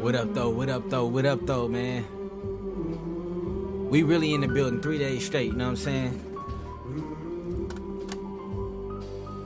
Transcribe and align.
What 0.00 0.14
up 0.14 0.32
though? 0.32 0.48
What 0.48 0.70
up 0.70 0.88
though? 0.88 1.04
What 1.04 1.26
up 1.26 1.44
though, 1.44 1.68
man? 1.68 2.06
We 3.90 4.02
really 4.02 4.32
in 4.32 4.40
the 4.40 4.48
building 4.48 4.80
three 4.80 4.96
days 4.96 5.26
straight, 5.26 5.48
you 5.48 5.52
know 5.52 5.64
what 5.64 5.72
I'm 5.72 5.76
saying? 5.76 6.12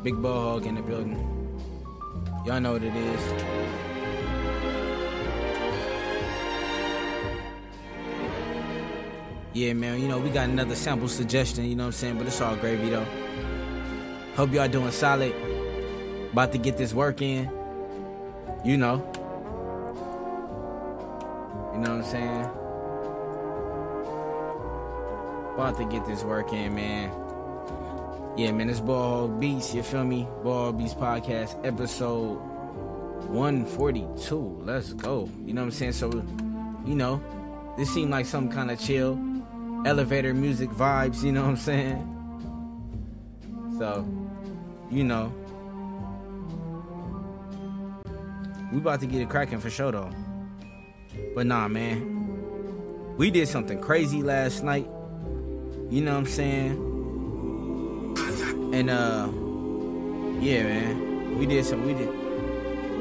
Big 0.05 0.23
ball 0.23 0.53
hog 0.53 0.67
in 0.67 0.77
the 0.77 0.83
building. 0.83 1.19
Y'all 2.47 2.61
know 2.61 2.75
what 2.75 2.85
it 2.85 2.95
is. 2.95 3.21
Yeah, 9.55 9.73
man, 9.73 10.01
you 10.01 10.07
know, 10.07 10.21
we 10.21 10.31
got 10.31 10.49
another 10.49 10.77
sample 10.77 11.09
suggestion, 11.09 11.65
you 11.65 11.75
know 11.75 11.87
what 11.87 11.89
I'm 11.89 11.93
saying? 11.95 12.17
But 12.17 12.29
it's 12.29 12.41
all 12.41 12.55
gravy 12.55 12.91
though. 12.91 13.07
Hope 14.37 14.53
y'all 14.53 14.69
doing 14.69 14.93
solid. 14.93 15.35
About 16.31 16.53
to 16.53 16.59
get 16.59 16.77
this 16.77 16.95
work 16.95 17.23
in. 17.23 17.51
You 18.65 18.77
know. 18.77 19.24
You 21.75 21.81
know 21.81 21.97
what 21.97 22.05
I'm 22.05 22.05
saying? 22.05 22.45
About 25.55 25.77
to 25.79 25.85
get 25.85 26.07
this 26.07 26.23
work 26.23 26.53
in, 26.53 26.77
man. 26.77 27.11
Yeah, 28.37 28.53
man, 28.53 28.71
it's 28.71 28.79
Ball 28.79 29.27
Beats, 29.27 29.75
you 29.75 29.83
feel 29.83 30.05
me? 30.05 30.29
Ball 30.45 30.73
Beats 30.73 30.95
Podcast, 30.95 31.65
episode 31.67 32.39
142. 33.29 34.61
Let's 34.63 34.93
go. 34.93 35.29
You 35.45 35.53
know 35.53 35.63
what 35.63 35.67
I'm 35.67 35.73
saying? 35.73 35.93
So, 35.93 36.11
you 36.87 36.95
know, 36.95 37.21
this 37.77 37.93
seemed 37.93 38.13
like 38.13 38.27
some 38.27 38.49
kind 38.49 38.71
of 38.71 38.79
chill, 38.79 39.19
elevator 39.85 40.33
music 40.33 40.71
vibes, 40.71 41.25
you 41.25 41.33
know 41.33 41.43
what 41.43 41.51
I'm 41.51 41.57
saying? 41.57 41.99
So, 43.79 44.07
you 44.93 45.03
know. 45.03 45.33
We 48.73 48.79
about 48.79 49.01
to 49.01 49.07
get 49.07 49.23
it 49.23 49.29
cracking 49.29 49.59
for 49.59 49.71
sure 49.71 49.91
though. 49.91 50.11
But 51.35 51.47
nah, 51.47 51.69
man. 51.69 52.15
We 53.17 53.31
did 53.31 53.49
something 53.49 53.81
crazy 53.81 54.23
last 54.23 54.65
night. 54.65 54.89
You 55.91 56.01
know 56.01 56.13
what 56.13 56.19
I'm 56.19 56.27
saying? 56.27 56.73
And 58.75 58.91
uh 58.91 59.29
yeah, 60.41 60.63
man. 60.65 61.39
We 61.39 61.47
did 61.47 61.65
some 61.65 61.87
we 61.87 61.95
did 61.95 62.09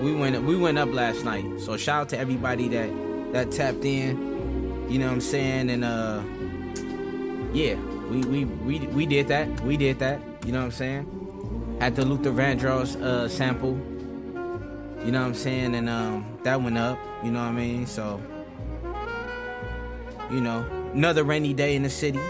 we 0.04 0.14
went 0.14 0.44
we 0.44 0.56
went 0.56 0.78
up 0.78 0.92
last 0.94 1.24
night. 1.26 1.46
So 1.60 1.78
shout 1.78 2.02
out 2.02 2.10
to 2.10 2.18
everybody 2.20 2.68
that 2.70 2.90
that 3.34 3.52
tapped 3.52 3.86
in. 3.86 4.88
You 4.90 5.00
know 5.00 5.08
what 5.08 5.14
I'm 5.14 5.22
saying? 5.22 5.70
And 5.70 5.84
uh 5.84 6.22
yeah, 7.54 7.76
we 8.10 8.22
we 8.22 8.46
we 8.46 8.80
we 8.88 9.06
did 9.06 9.28
that. 9.30 9.48
We 9.62 9.78
did 9.78 10.00
that. 10.00 10.20
You 10.46 10.52
know 10.52 10.60
what 10.60 10.66
I'm 10.66 10.72
saying? 10.72 11.78
Had 11.80 11.96
the 11.96 12.06
Luther 12.06 12.32
Vandross 12.32 13.00
uh 13.02 13.28
sample. 13.28 13.80
You 15.06 15.12
know 15.12 15.20
what 15.20 15.28
I'm 15.28 15.34
saying? 15.34 15.76
And 15.76 15.90
um 15.90 16.38
that 16.44 16.62
went 16.62 16.78
up, 16.78 16.98
you 17.24 17.32
know 17.32 17.40
what 17.40 17.50
I 17.50 17.52
mean? 17.52 17.86
So 17.86 18.22
you 20.32 20.40
know, 20.40 20.66
another 20.94 21.24
rainy 21.24 21.54
day 21.54 21.76
in 21.76 21.84
the 21.84 21.90
city. 21.90 22.22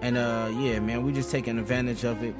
And 0.00 0.16
uh 0.16 0.50
yeah, 0.58 0.78
man, 0.80 1.04
we 1.04 1.12
just 1.12 1.30
taking 1.30 1.58
advantage 1.58 2.04
of 2.04 2.22
it. 2.22 2.34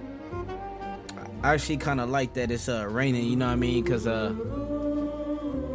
I 1.43 1.53
actually 1.53 1.77
kind 1.77 2.01
of 2.01 2.09
like 2.09 2.33
that 2.35 2.51
it's 2.51 2.69
uh 2.69 2.87
raining, 2.89 3.27
you 3.27 3.37
know 3.37 3.47
what 3.47 3.53
I 3.53 3.57
mean? 3.57 3.85
Cuz 3.85 4.07
uh 4.07 4.31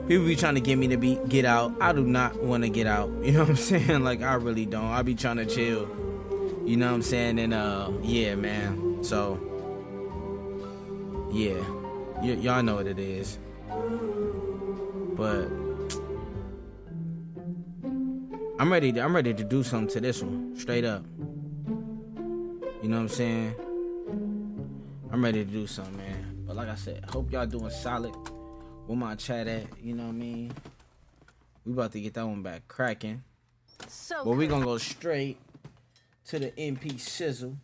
people 0.07 0.25
be 0.25 0.35
trying 0.35 0.55
to 0.55 0.61
get 0.61 0.77
me 0.77 0.87
to 0.87 0.97
be 0.97 1.19
get 1.27 1.45
out. 1.45 1.73
I 1.79 1.93
do 1.93 2.03
not 2.03 2.41
want 2.41 2.63
to 2.63 2.69
get 2.69 2.87
out. 2.87 3.09
You 3.23 3.33
know 3.33 3.39
what 3.41 3.49
I'm 3.49 3.55
saying? 3.57 4.03
Like 4.03 4.23
I 4.23 4.33
really 4.33 4.65
don't. 4.65 4.85
I 4.85 5.03
be 5.03 5.13
trying 5.13 5.37
to 5.37 5.45
chill. 5.45 5.87
You 6.65 6.77
know 6.77 6.87
what 6.87 6.95
I'm 6.95 7.02
saying? 7.03 7.37
And 7.37 7.53
uh 7.53 7.91
yeah, 8.02 8.33
man. 8.33 9.03
So 9.03 9.39
yeah. 11.31 11.63
Y- 12.22 12.38
y'all 12.39 12.61
know 12.64 12.75
what 12.75 12.88
it 12.88 13.00
is. 13.00 13.39
But 15.16 15.45
I'm 18.59 18.72
ready 18.72 18.91
to, 18.94 19.02
I'm 19.02 19.16
ready 19.16 19.33
to 19.33 19.44
do 19.44 19.64
something 19.64 19.88
to 19.94 20.00
this 20.02 20.22
one. 20.22 20.55
Straight 20.55 20.86
up. 20.86 21.03
You 22.82 22.89
know 22.89 22.98
what 22.98 23.02
I'm 23.04 23.09
saying? 23.09 23.55
I'm 25.11 25.23
ready 25.23 25.43
to 25.43 25.52
do 25.52 25.65
something, 25.67 25.98
man. 25.98 26.43
But 26.45 26.55
like 26.55 26.67
I 26.70 26.76
said, 26.76 27.04
hope 27.09 27.32
y'all 27.32 27.45
doing 27.45 27.70
solid. 27.71 28.14
Where 28.86 28.98
my 28.98 29.15
chat 29.15 29.48
at? 29.48 29.65
You 29.82 29.95
know 29.95 30.03
what 30.03 30.09
I 30.09 30.14
mean? 30.14 30.52
We 31.65 31.73
about 31.73 31.92
to 31.93 32.02
get 32.02 32.14
that 32.15 32.26
one 32.26 32.42
back 32.43 32.67
cracking. 32.67 33.23
So 33.88 34.23
But 34.23 34.32
we 34.32 34.48
gonna 34.48 34.65
go 34.65 34.77
straight 34.77 35.38
to 36.27 36.39
the 36.39 36.52
MP 36.52 36.99
sizzle 36.99 37.58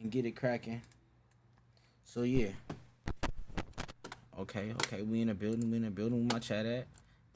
and 0.00 0.10
get 0.10 0.26
it 0.26 0.32
cracking. 0.32 0.82
So 2.04 2.22
yeah. 2.22 2.48
Okay, 4.38 4.72
okay, 4.82 5.00
we 5.00 5.22
in 5.22 5.28
the 5.28 5.34
building, 5.34 5.70
we 5.70 5.78
in 5.78 5.84
the 5.84 5.90
building 5.90 6.24
with 6.24 6.30
my 6.30 6.38
chat 6.38 6.66
at. 6.66 6.86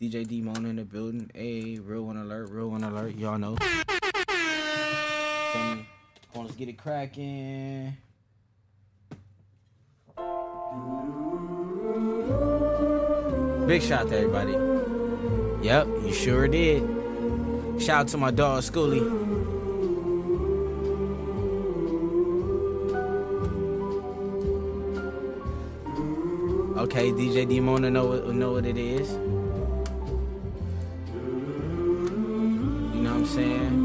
DJ 0.02 0.26
D 0.26 0.40
in 0.40 0.76
the 0.76 0.84
building. 0.84 1.30
Hey, 1.34 1.78
real 1.78 2.02
one 2.02 2.18
alert, 2.18 2.50
real 2.50 2.68
one 2.68 2.84
alert, 2.84 3.16
y'all 3.16 3.38
know. 3.38 3.56
Come 5.52 5.86
on, 6.34 6.44
let's 6.44 6.56
get 6.56 6.68
it 6.68 6.76
cracking. 6.76 7.96
Big 13.66 13.82
shout 13.82 14.02
out 14.02 14.08
to 14.10 14.18
everybody. 14.18 14.52
Yep, 15.66 15.86
you 16.04 16.12
sure 16.12 16.48
did. 16.48 16.82
Shout 17.80 18.00
out 18.00 18.08
to 18.08 18.18
my 18.18 18.30
dog 18.30 18.62
Schoolie. 18.62 19.29
Okay, 26.90 27.12
DJ 27.12 27.48
D 27.48 27.60
Mona 27.60 27.88
know 27.88 28.04
what 28.04 28.34
know 28.34 28.50
what 28.50 28.66
it 28.66 28.76
is. 28.76 29.12
You 29.12 29.18
know 32.98 33.14
what 33.14 33.20
I'm 33.20 33.26
saying? 33.26 33.76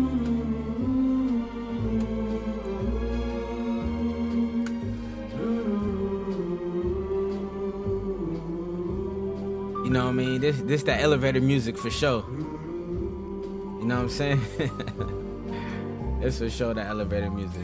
You 9.86 9.92
know 9.92 10.06
what 10.06 10.10
I 10.10 10.12
mean? 10.12 10.42
This 10.42 10.58
this 10.62 10.82
that 10.90 11.00
elevator 11.02 11.42
music 11.42 11.78
for 11.78 11.92
sure. 11.92 12.26
You 12.28 13.86
know 13.86 13.98
what 13.98 14.06
I'm 14.06 14.10
saying? 14.10 14.42
it's 16.24 16.40
for 16.40 16.50
sure 16.50 16.74
that 16.74 16.88
elevator 16.88 17.30
music. 17.30 17.62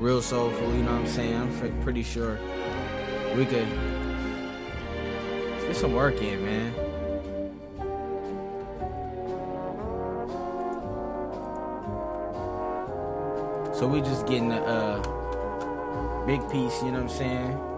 Real 0.00 0.22
soulful, 0.22 0.74
you 0.74 0.82
know 0.82 0.92
what 0.92 1.02
I'm 1.02 1.06
saying? 1.06 1.34
I'm 1.34 1.82
pretty 1.82 2.02
sure 2.02 2.38
we 3.36 3.44
could 3.44 3.68
get 5.66 5.76
some 5.76 5.92
work 5.92 6.22
in, 6.22 6.42
man. 6.42 6.74
So 13.74 13.86
we 13.86 14.00
just 14.00 14.26
getting 14.26 14.52
a 14.52 14.62
uh, 14.62 16.24
big 16.24 16.40
piece, 16.50 16.82
you 16.82 16.92
know 16.92 17.02
what 17.02 17.02
I'm 17.02 17.08
saying? 17.10 17.69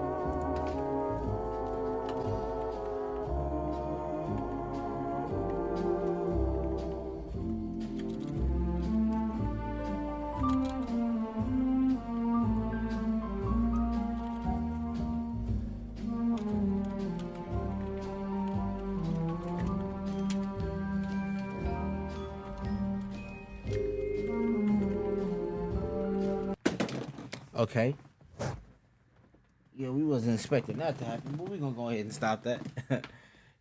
Expecting 30.53 30.77
that 30.77 30.99
to 30.99 31.05
happen, 31.07 31.35
but 31.35 31.49
we're 31.49 31.57
gonna 31.57 31.73
go 31.73 31.89
ahead 31.89 32.01
and 32.01 32.13
stop 32.13 32.43
that. 32.43 32.61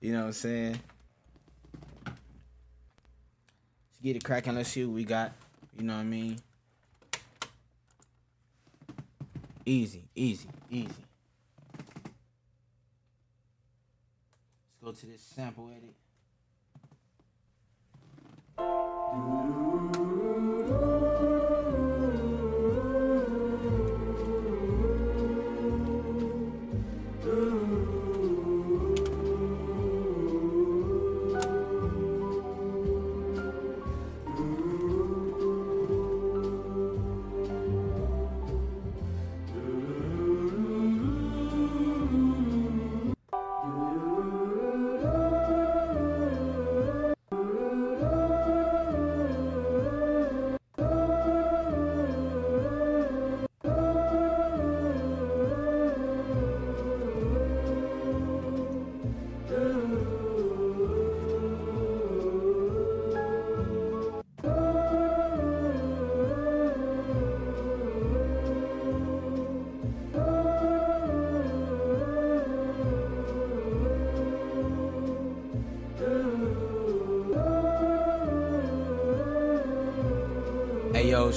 you 0.01 0.11
know 0.11 0.19
what 0.21 0.25
I'm 0.25 0.33
saying? 0.33 0.77
Let's 2.05 2.17
get 4.03 4.17
it 4.17 4.23
cracking. 4.25 4.55
Let's 4.55 4.67
see 4.67 4.83
what 4.83 4.95
we 4.95 5.05
got. 5.05 5.31
You 5.77 5.85
know 5.85 5.93
what 5.93 6.01
I 6.01 6.03
mean? 6.03 6.37
Easy, 9.65 10.03
easy, 10.13 10.49
easy. 10.69 10.89
Let's 14.83 14.83
go 14.83 14.91
to 14.91 15.05
this 15.05 15.21
sample 15.21 15.69
edit. 15.69 15.95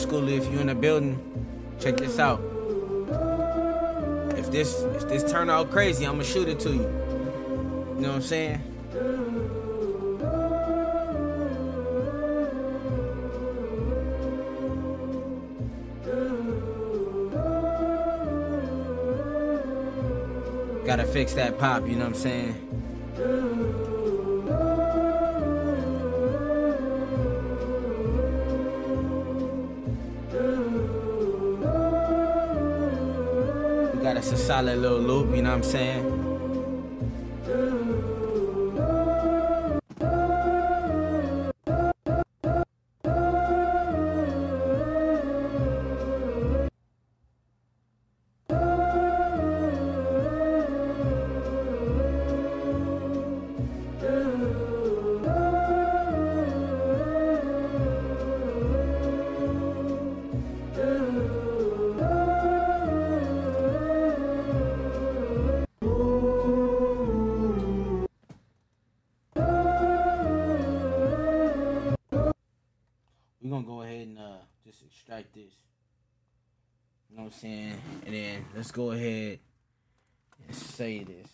Yo, 0.04 0.10
Schoolie, 0.10 0.38
if 0.38 0.50
you're 0.50 0.60
in 0.60 0.66
the 0.68 0.74
building, 0.74 1.18
check 1.80 1.96
this 1.96 2.18
out. 2.18 2.40
If 4.36 4.50
this 4.50 4.82
if 4.94 5.08
this 5.08 5.30
turn 5.30 5.50
out 5.50 5.70
crazy, 5.70 6.06
I'ma 6.06 6.22
shoot 6.22 6.48
it 6.48 6.60
to 6.60 6.70
you. 6.70 6.82
You 6.82 8.00
know 8.00 8.08
what 8.08 8.16
I'm 8.16 8.22
saying? 8.22 8.60
Gotta 20.84 21.06
fix 21.06 21.32
that 21.34 21.58
pop, 21.58 21.86
you 21.88 21.94
know 21.94 22.00
what 22.00 22.08
I'm 22.08 22.14
saying? 22.14 22.93
Solid 34.44 34.76
little 34.76 34.98
loop, 34.98 35.34
you 35.34 35.40
know 35.40 35.48
what 35.48 35.56
I'm 35.56 35.62
saying? 35.62 36.13
Know 77.24 77.30
what 77.30 77.36
I'm 77.36 77.40
saying? 77.40 77.80
And 78.04 78.14
then 78.14 78.44
let's 78.54 78.70
go 78.70 78.90
ahead 78.90 79.38
and 80.46 80.54
say 80.54 81.04
this. 81.04 81.28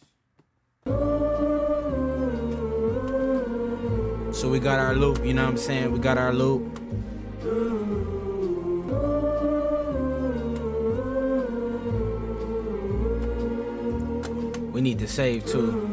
So 4.39 4.49
we 4.49 4.61
got 4.61 4.79
our 4.79 4.95
loop, 4.95 5.25
you 5.25 5.35
know 5.35 5.43
what 5.43 5.51
I'm 5.51 5.57
saying? 5.57 5.91
We 5.91 5.99
got 5.99 6.17
our 6.17 6.33
loop. 6.33 6.79
We 14.73 14.81
need 14.81 15.01
to 15.01 15.09
save 15.09 15.45
too. 15.47 15.90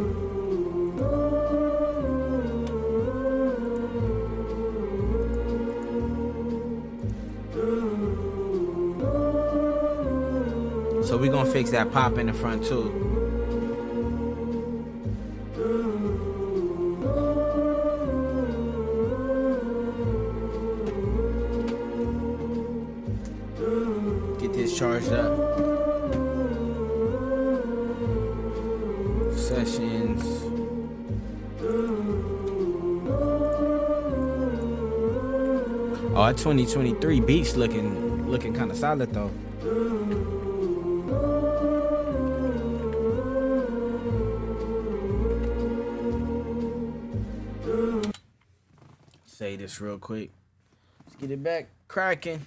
So 11.18 11.22
we 11.22 11.30
gonna 11.30 11.50
fix 11.50 11.72
that 11.72 11.92
pop 11.92 12.20
in 12.20 12.28
the 12.28 12.34
front 12.34 12.64
too. 12.64 12.94
Get 24.40 24.54
this 24.54 24.78
charged 24.78 25.12
up. 25.12 25.34
Sessions. 29.36 30.22
Oh, 36.14 36.26
that 36.26 36.38
2023 36.38 37.22
beats 37.22 37.56
looking 37.56 38.30
looking 38.30 38.54
kind 38.54 38.70
of 38.70 38.78
solid 38.78 39.12
though. 39.12 39.32
Real 49.82 49.98
quick. 49.98 50.32
Let's 51.06 51.16
get 51.16 51.32
it 51.32 51.44
back 51.44 51.68
cracking. 51.88 52.46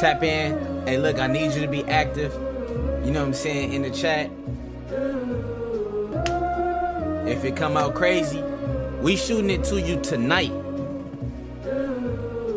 Tap 0.00 0.22
in. 0.22 0.86
Hey, 0.86 0.96
look, 0.96 1.18
I 1.18 1.26
need 1.26 1.52
you 1.52 1.60
to 1.60 1.68
be 1.68 1.84
active. 1.84 2.32
You 3.04 3.12
know 3.12 3.20
what 3.20 3.28
I'm 3.28 3.34
saying 3.34 3.74
in 3.74 3.82
the 3.82 3.90
chat. 3.90 4.30
If 7.28 7.44
it 7.44 7.54
come 7.54 7.76
out 7.76 7.94
crazy, 7.94 8.42
we 9.02 9.16
shooting 9.16 9.50
it 9.50 9.62
to 9.64 9.80
you 9.80 10.00
tonight. 10.00 10.52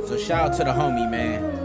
So 0.08 0.18
shout 0.18 0.52
out 0.52 0.58
to 0.58 0.64
the 0.64 0.72
homie, 0.72 1.10
man. 1.10 1.63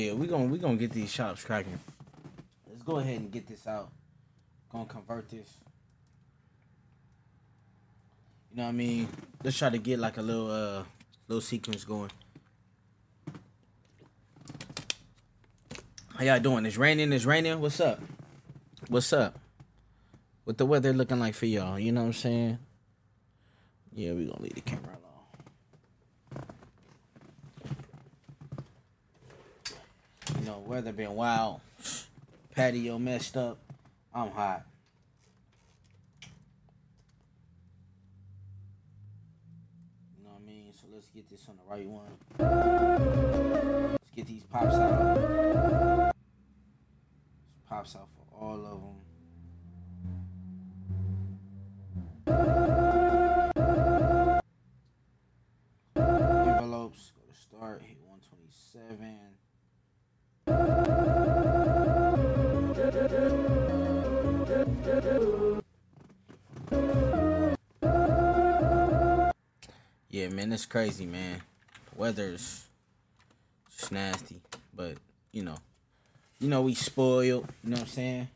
Yeah, 0.00 0.12
we 0.14 0.26
gonna 0.26 0.46
we 0.46 0.58
gonna 0.58 0.76
get 0.76 0.92
these 0.92 1.10
shops 1.10 1.44
cracking. 1.44 1.78
Let's 2.68 2.82
go 2.82 2.98
ahead 2.98 3.20
and 3.20 3.30
get 3.30 3.46
this 3.46 3.66
out. 3.66 3.90
Gonna 4.72 4.86
convert 4.86 5.28
this. 5.28 5.48
You 8.50 8.56
know 8.56 8.62
what 8.64 8.68
I 8.70 8.72
mean? 8.72 9.08
Let's 9.44 9.58
try 9.58 9.70
to 9.70 9.78
get 9.78 9.98
like 9.98 10.16
a 10.16 10.22
little 10.22 10.50
uh 10.50 10.84
little 11.28 11.42
sequence 11.42 11.84
going. 11.84 12.10
How 16.16 16.24
y'all 16.24 16.40
doing? 16.40 16.66
It's 16.66 16.76
raining. 16.76 17.12
It's 17.12 17.24
raining. 17.24 17.60
What's 17.60 17.80
up? 17.80 18.00
What's 18.88 19.12
up? 19.12 19.38
What 20.44 20.58
the 20.58 20.66
weather 20.66 20.92
looking 20.92 21.20
like 21.20 21.34
for 21.34 21.46
y'all? 21.46 21.78
You 21.78 21.92
know 21.92 22.00
what 22.00 22.08
I'm 22.08 22.12
saying? 22.12 22.58
Yeah, 23.92 24.12
we 24.12 24.24
gonna 24.24 24.42
leave 24.42 24.54
the 24.54 24.60
camera 24.62 24.96
alone. 24.96 25.00
You 30.39 30.39
know, 30.50 30.58
weather 30.66 30.92
been 30.92 31.14
wild. 31.14 31.60
Patio 32.54 32.98
messed 32.98 33.36
up. 33.36 33.58
I'm 34.12 34.30
hot. 34.30 34.66
You 40.18 40.24
know 40.24 40.30
what 40.30 40.42
I 40.42 40.46
mean? 40.46 40.72
So 40.80 40.88
let's 40.92 41.10
Let's 41.12 41.26
get 41.26 41.30
this 41.30 41.48
on 41.48 41.56
the 41.56 41.64
right 41.68 41.88
one. 41.88 42.06
Let's 43.90 44.10
get 44.14 44.26
these 44.26 44.44
pops 44.44 44.74
out. 44.74 46.14
Pops 47.68 47.96
out 47.96 48.08
for 48.14 48.24
all 48.38 48.66
of 48.66 48.80
them. 48.80 48.96
Envelopes, 55.96 57.12
go 57.16 57.22
to 57.32 57.34
start, 57.40 57.82
hit 57.82 57.98
127. 58.06 59.49
Yeah, 70.12 70.28
man, 70.28 70.52
it's 70.52 70.66
crazy, 70.66 71.06
man. 71.06 71.40
The 71.92 71.98
weather's 71.98 72.66
just 73.70 73.92
nasty, 73.92 74.40
but 74.74 74.96
you 75.32 75.42
know, 75.42 75.56
you 76.40 76.48
know 76.48 76.62
we 76.62 76.74
spoiled. 76.74 77.48
You 77.62 77.70
know 77.70 77.76
what 77.76 77.80
I'm 77.82 77.86
saying? 77.86 78.28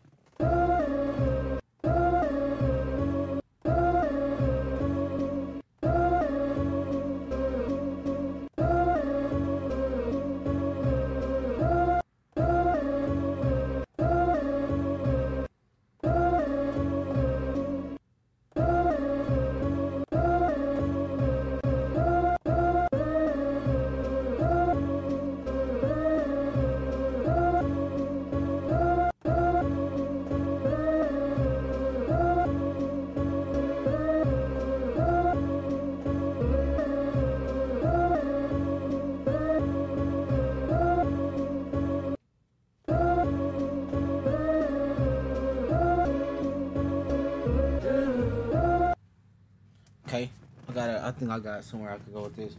I 51.35 51.41
got 51.41 51.65
somewhere 51.65 51.91
I 51.91 51.97
could 51.97 52.15
go 52.15 52.23
with 52.23 52.37
this. 52.37 52.55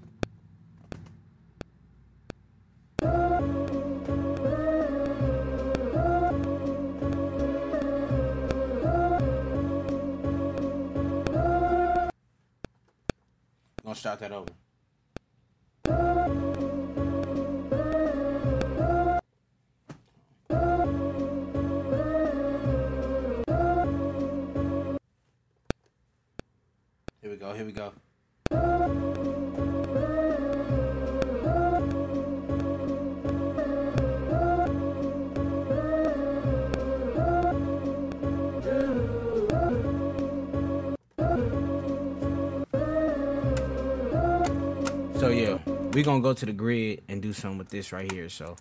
Gonna 46.05 46.21
go 46.21 46.33
to 46.33 46.45
the 46.45 46.53
grid 46.53 47.01
and 47.09 47.21
do 47.21 47.33
something 47.33 47.57
with 47.57 47.69
this 47.69 47.91
right 47.91 48.09
here. 48.11 48.29
So 48.29 48.55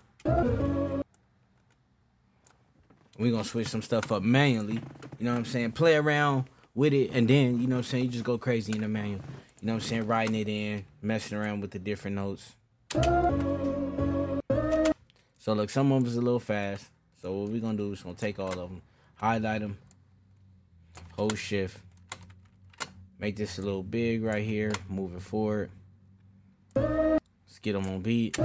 we 3.18 3.30
gonna 3.30 3.44
switch 3.44 3.68
some 3.68 3.82
stuff 3.82 4.10
up 4.10 4.22
manually. 4.22 4.80
You 5.18 5.24
know 5.24 5.32
what 5.32 5.38
I'm 5.38 5.44
saying? 5.44 5.72
Play 5.72 5.94
around 5.96 6.48
with 6.74 6.92
it, 6.92 7.10
and 7.12 7.28
then 7.28 7.60
you 7.60 7.68
know 7.68 7.76
what 7.76 7.84
I'm 7.84 7.90
saying. 7.90 8.04
You 8.06 8.10
just 8.10 8.24
go 8.24 8.38
crazy 8.38 8.72
in 8.72 8.80
the 8.80 8.88
manual. 8.88 9.20
You 9.60 9.66
know 9.68 9.74
what 9.74 9.82
I'm 9.82 9.88
saying? 9.88 10.06
Writing 10.06 10.34
it 10.34 10.48
in, 10.48 10.84
messing 11.00 11.38
around 11.38 11.60
with 11.60 11.70
the 11.70 11.78
different 11.78 12.16
notes. 12.16 12.56
So 15.38 15.52
look, 15.52 15.70
some 15.70 15.92
of 15.92 16.06
is 16.06 16.16
a 16.16 16.22
little 16.22 16.40
fast. 16.40 16.86
So 17.20 17.32
what 17.32 17.50
we 17.50 17.60
gonna 17.60 17.76
do 17.76 17.92
is 17.92 18.02
gonna 18.02 18.16
take 18.16 18.38
all 18.38 18.48
of 18.48 18.56
them, 18.70 18.82
highlight 19.14 19.60
them, 19.60 19.78
hold 21.16 21.38
shift, 21.38 21.78
make 23.18 23.36
this 23.36 23.58
a 23.58 23.62
little 23.62 23.82
big 23.82 24.22
right 24.22 24.44
here, 24.44 24.72
move 24.88 25.14
it 25.14 25.22
forward. 25.22 25.70
Get 27.64 27.73
them 27.73 27.87
on 27.87 28.00
beat. 28.02 28.37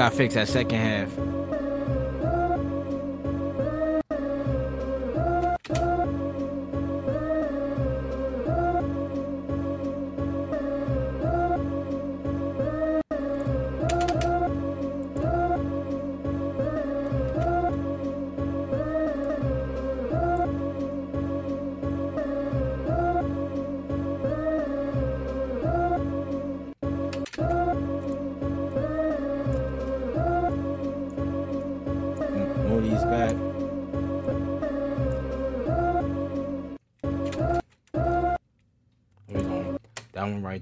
So 0.00 0.04
gotta 0.04 0.16
fix 0.16 0.32
that 0.32 0.48
second 0.48 0.78
half. 0.78 1.29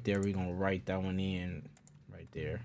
There. 0.09 0.21
We're 0.21 0.33
gonna 0.33 0.55
write 0.55 0.87
that 0.87 1.03
one 1.03 1.21
in 1.21 1.69
right 2.13 2.29
there. 2.33 2.61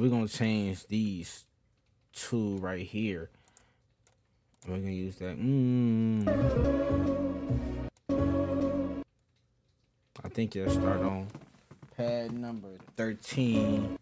We're 0.00 0.08
gonna 0.08 0.26
change 0.26 0.86
these 0.86 1.44
two 2.14 2.56
right 2.56 2.86
here. 2.86 3.28
We're 4.66 4.78
gonna 4.78 4.90
use 4.92 5.16
that. 5.16 5.38
Mm. 5.38 6.70
think 10.40 10.54
you'll 10.54 10.70
start 10.70 11.02
on 11.02 11.26
pad 11.98 12.32
number 12.32 12.68
13. 12.96 13.99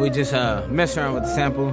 We 0.00 0.08
just 0.08 0.32
uh 0.32 0.66
mess 0.68 0.96
around 0.96 1.14
with 1.14 1.24
the 1.24 1.34
sample. 1.34 1.72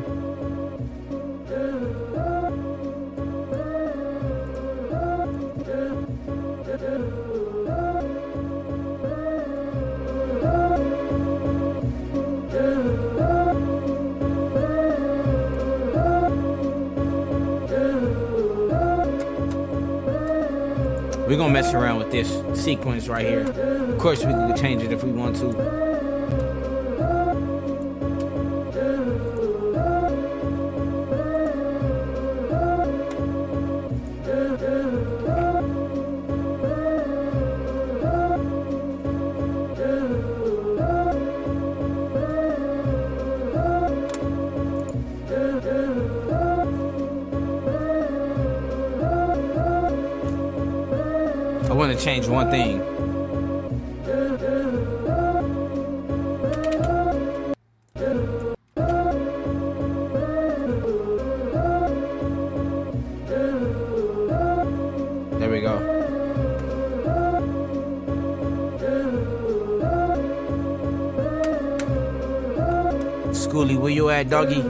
We're 21.28 21.36
gonna 21.38 21.54
mess 21.54 21.74
around 21.74 22.00
with 22.00 22.12
this 22.12 22.30
sequence 22.62 23.08
right 23.08 23.26
here. 23.26 23.42
Of 23.42 23.98
course, 24.00 24.26
we 24.26 24.34
can 24.34 24.58
change 24.58 24.84
it 24.84 24.92
if 24.92 25.04
we 25.04 25.12
want 25.12 25.38
to. 25.38 25.87
Change 52.28 52.36
one 52.36 52.50
thing. 52.52 52.80
There 65.40 65.50
we 65.50 65.62
go. 65.62 65.80
Schoolie, 73.32 73.78
where 73.80 73.92
you 73.92 74.10
at, 74.10 74.30
doggy? 74.30 74.67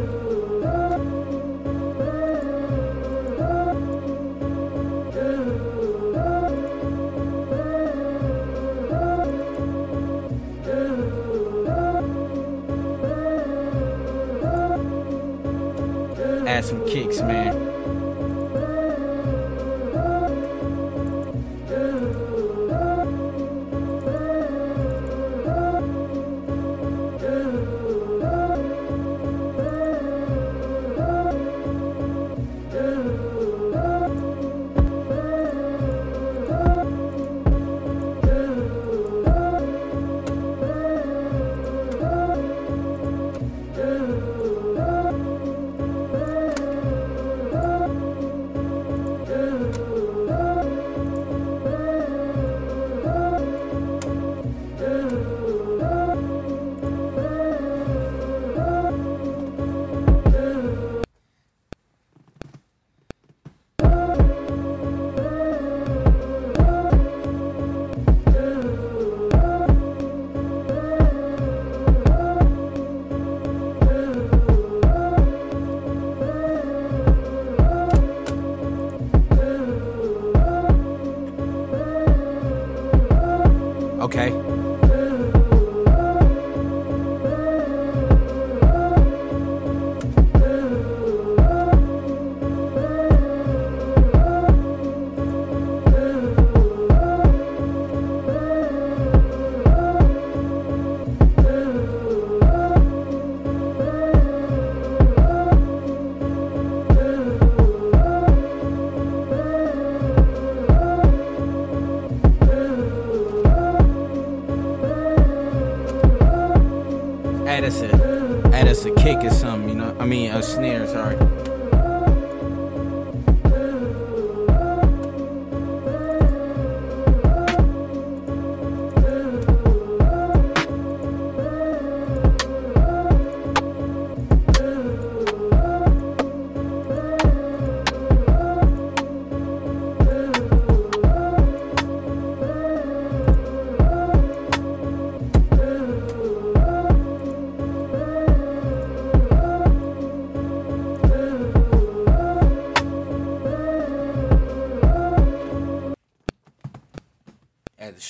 Okay. 84.07 84.56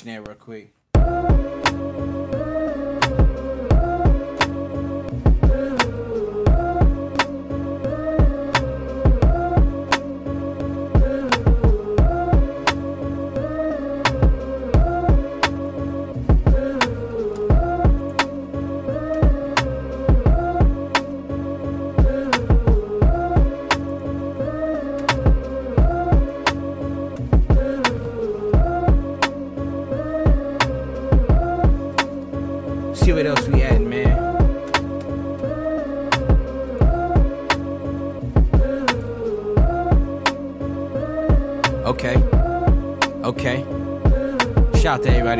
The 0.07 0.13
snare 0.13 0.21
real 0.21 0.35
quick. 0.35 0.76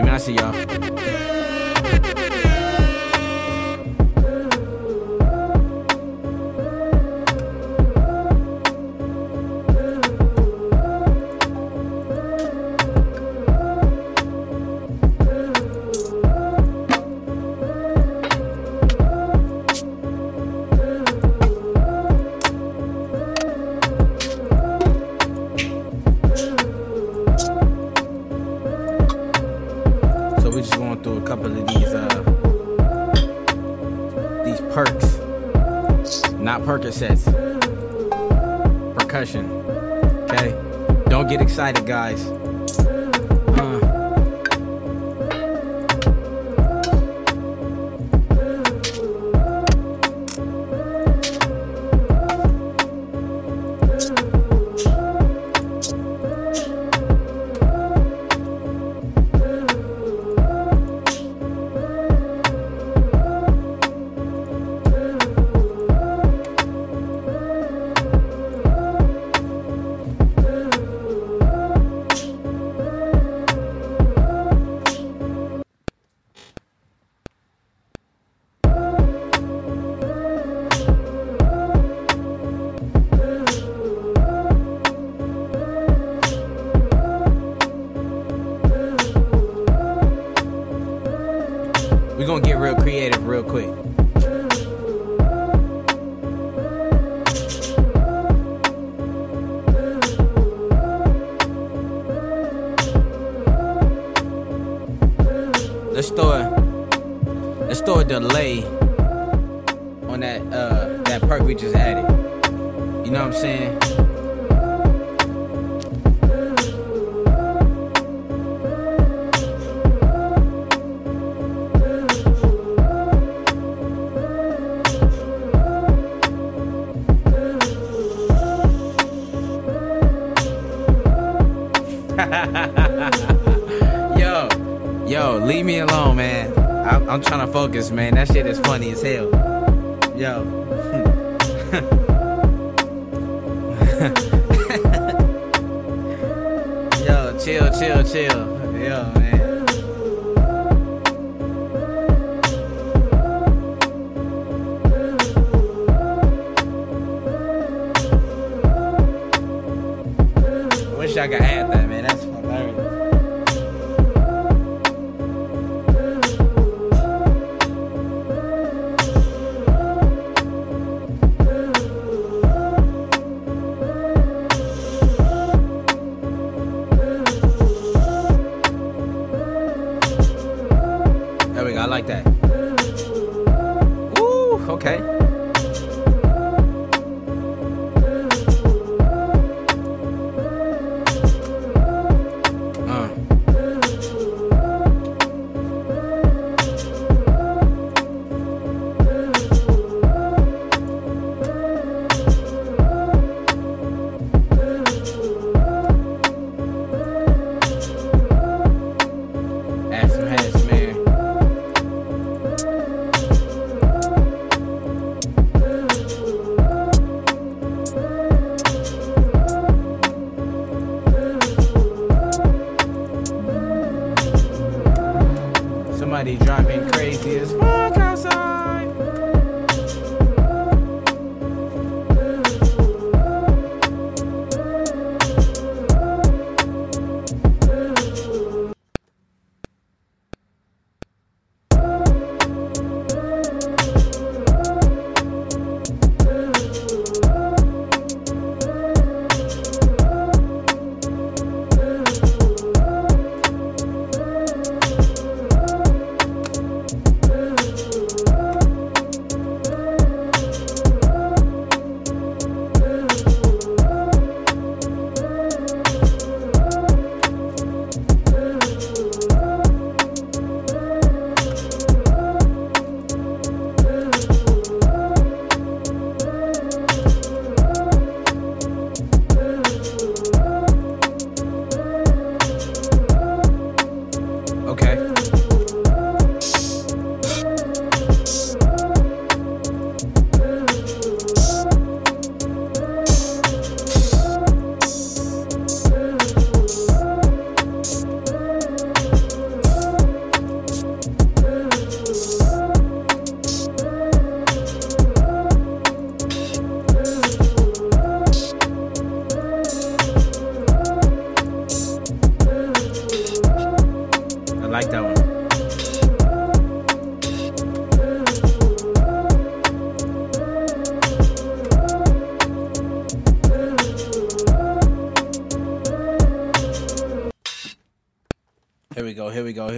Man. 0.01 0.09
I 0.09 0.17
see 0.17 0.33
y'all. 0.33 0.66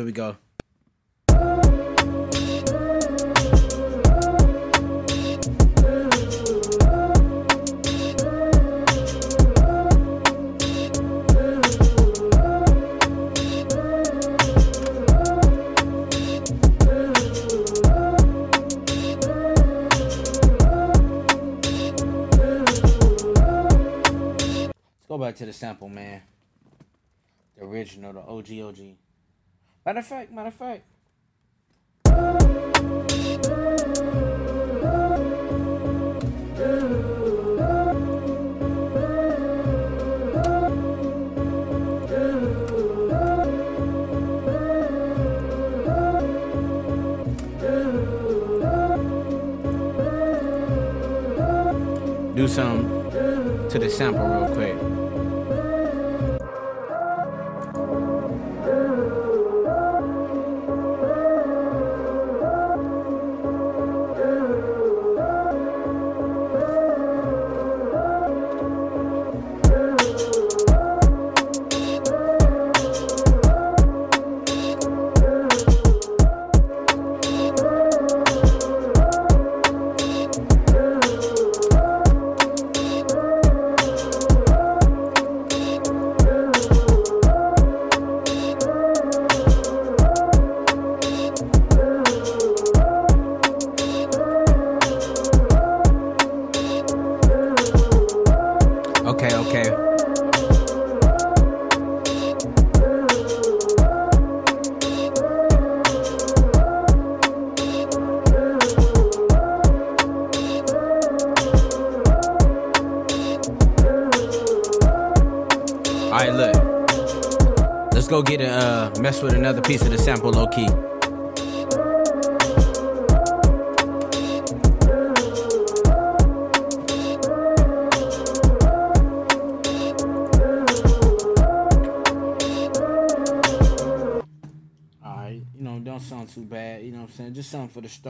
We 0.09 0.13
go. 0.13 0.35
Go 25.07 25.17
back 25.17 25.35
to 25.35 25.45
the 25.45 25.53
sample, 25.53 25.87
man. 25.87 26.21
The 27.55 27.65
original, 27.65 28.13
the 28.13 28.21
OG 28.21 28.59
OG. 28.69 28.98
Matter 29.89 30.01
of 30.01 30.05
fact, 30.05 30.31
matter 30.31 30.47
of 30.49 30.53
fact. 30.53 30.83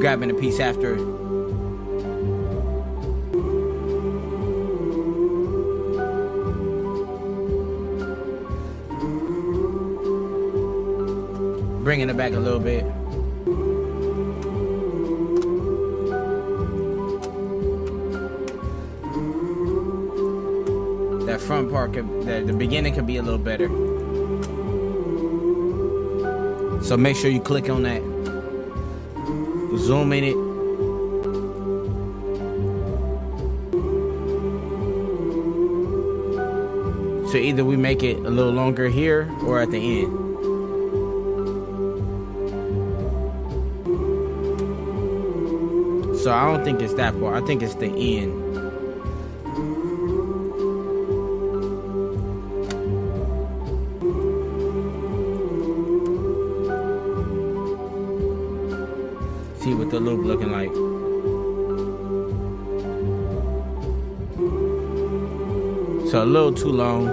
Grabbing 0.00 0.30
a 0.30 0.34
piece 0.34 0.58
after. 0.60 0.96
Bringing 11.84 12.08
it 12.08 12.16
back 12.16 12.32
a 12.32 12.40
little 12.40 12.60
bit. 12.60 12.84
That 21.26 21.40
front 21.42 21.70
part, 21.70 21.92
could, 21.92 22.08
the, 22.22 22.42
the 22.46 22.54
beginning 22.54 22.94
could 22.94 23.06
be 23.06 23.18
a 23.18 23.22
little 23.22 23.38
better. 23.38 23.68
So 26.82 26.96
make 26.96 27.16
sure 27.16 27.30
you 27.30 27.40
click 27.40 27.68
on 27.68 27.82
that 27.82 28.09
zoom 29.76 30.12
in 30.12 30.24
it. 30.24 30.50
So 37.30 37.36
either 37.36 37.64
we 37.64 37.76
make 37.76 38.02
it 38.02 38.16
a 38.18 38.30
little 38.30 38.52
longer 38.52 38.88
here 38.88 39.30
or 39.44 39.60
at 39.60 39.70
the 39.70 40.00
end. 40.00 40.20
So 46.18 46.32
I 46.32 46.52
don't 46.52 46.64
think 46.64 46.82
it's 46.82 46.94
that 46.94 47.14
far. 47.14 47.36
I 47.36 47.40
think 47.40 47.62
it's 47.62 47.76
the 47.76 47.86
end. 47.86 48.49
A 66.20 66.24
little 66.24 66.52
too 66.52 66.68
long. 66.68 67.06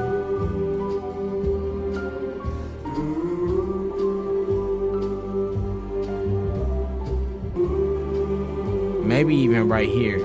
Maybe 9.08 9.36
even 9.36 9.70
right 9.70 9.88
here. 9.88 10.20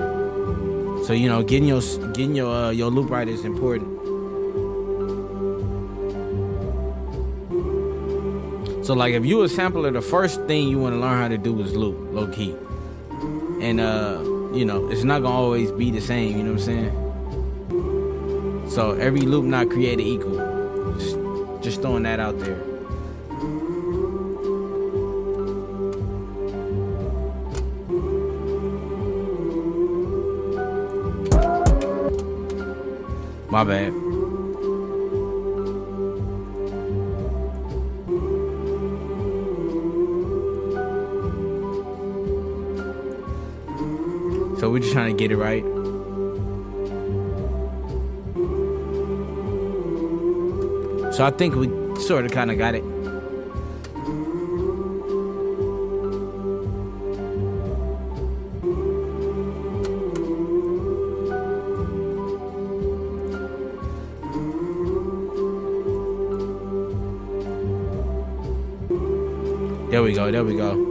So 1.05 1.13
you 1.13 1.29
know, 1.29 1.43
getting 1.43 1.67
your 1.67 1.81
getting 2.13 2.35
your 2.35 2.53
uh, 2.53 2.69
your 2.71 2.89
loop 2.89 3.09
right 3.09 3.27
is 3.27 3.45
important. 3.45 3.89
So 8.85 8.93
like 8.93 9.13
if 9.13 9.25
you 9.25 9.43
a 9.43 9.49
sampler, 9.49 9.91
the 9.91 10.01
first 10.01 10.41
thing 10.41 10.67
you 10.67 10.77
want 10.77 10.93
to 10.93 10.99
learn 10.99 11.17
how 11.17 11.29
to 11.29 11.37
do 11.37 11.57
is 11.61 11.73
loop, 11.73 12.13
low 12.13 12.27
key. 12.27 12.53
And 13.61 13.79
uh, 13.79 14.21
you 14.53 14.65
know, 14.65 14.89
it's 14.89 15.05
not 15.05 15.21
gonna 15.21 15.33
always 15.33 15.71
be 15.71 15.89
the 15.89 16.01
same, 16.01 16.37
you 16.37 16.43
know 16.43 16.51
what 16.51 16.59
I'm 16.59 16.65
saying? 16.65 17.02
So 18.73 18.93
every 18.93 19.21
loop 19.21 19.45
not 19.45 19.69
created 19.69 20.01
equal. 20.01 20.95
Just, 20.97 21.15
just 21.61 21.81
throwing 21.83 22.01
that 22.03 22.19
out 22.19 22.39
there. 22.39 22.57
My 33.51 33.63
bad. 33.63 33.93
So 44.59 44.71
we're 44.71 44.79
just 44.79 44.93
trying 44.93 45.15
to 45.15 45.23
get 45.23 45.31
it 45.31 45.37
right. 45.37 45.72
So 51.13 51.23
I 51.23 51.29
think 51.29 51.53
we 51.53 51.67
sort 52.01 52.25
of 52.25 52.31
kind 52.31 52.49
of 52.49 52.57
got 52.57 52.73
it. 52.73 52.83
There 69.91 70.01
we 70.01 70.13
go, 70.13 70.31
there 70.31 70.43
we 70.43 70.55
go. 70.57 70.82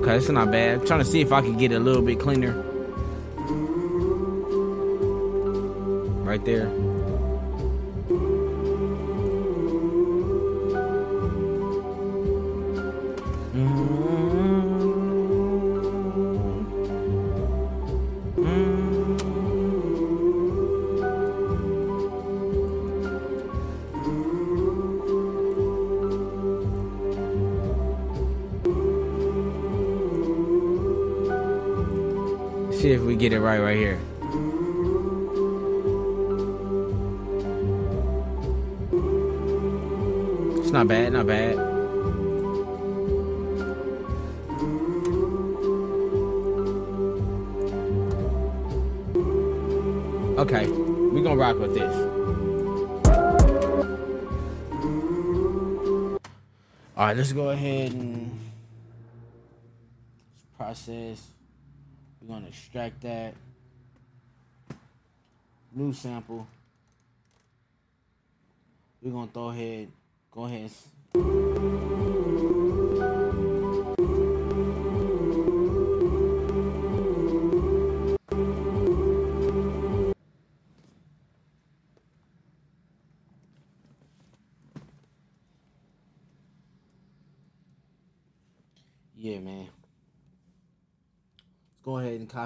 Okay, 0.00 0.16
it's 0.16 0.30
not 0.30 0.50
bad. 0.50 0.80
I'm 0.80 0.86
trying 0.86 1.00
to 1.00 1.04
see 1.04 1.20
if 1.20 1.30
I 1.30 1.42
can 1.42 1.58
get 1.58 1.72
it 1.72 1.74
a 1.74 1.78
little 1.78 2.00
bit 2.00 2.18
cleaner. 2.18 2.52
Right 6.24 6.42
there. 6.42 6.89
Get 33.20 33.34
it 33.34 33.40
right 33.40 33.60
right 33.60 33.76
here. 33.76 34.00
It's 40.58 40.70
not 40.70 40.88
bad, 40.88 41.12
not 41.12 41.26
bad. 41.26 41.58
Okay, 50.38 50.66
we 50.68 51.22
gonna 51.22 51.36
rock 51.36 51.58
with 51.58 51.74
this. 51.74 51.94
All 56.96 57.06
right, 57.06 57.14
let's 57.14 57.34
go 57.34 57.50
ahead 57.50 57.92
and 57.92 58.30
process. 60.56 61.29
Extract 62.72 63.00
that. 63.00 63.34
New 65.74 65.92
sample. 65.92 66.46
We're 69.02 69.10
gonna 69.10 69.26
throw 69.26 69.48
ahead, 69.48 69.88
go 70.30 70.44
ahead. 70.44 70.70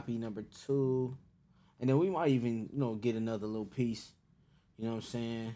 Copy 0.04 0.18
number 0.18 0.44
two. 0.66 1.16
And 1.80 1.88
then 1.88 1.98
we 1.98 2.10
might 2.10 2.28
even, 2.28 2.68
you 2.70 2.78
know, 2.78 2.94
get 2.94 3.16
another 3.16 3.46
little 3.46 3.64
piece. 3.64 4.12
You 4.76 4.84
know 4.84 4.96
what 4.96 4.96
I'm 4.96 5.02
saying? 5.02 5.54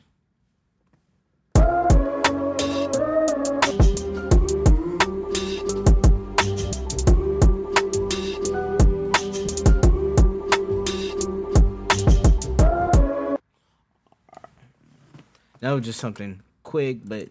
That 15.61 15.73
was 15.73 15.85
just 15.85 16.01
something 16.01 16.41
quick, 16.63 17.01
but 17.05 17.29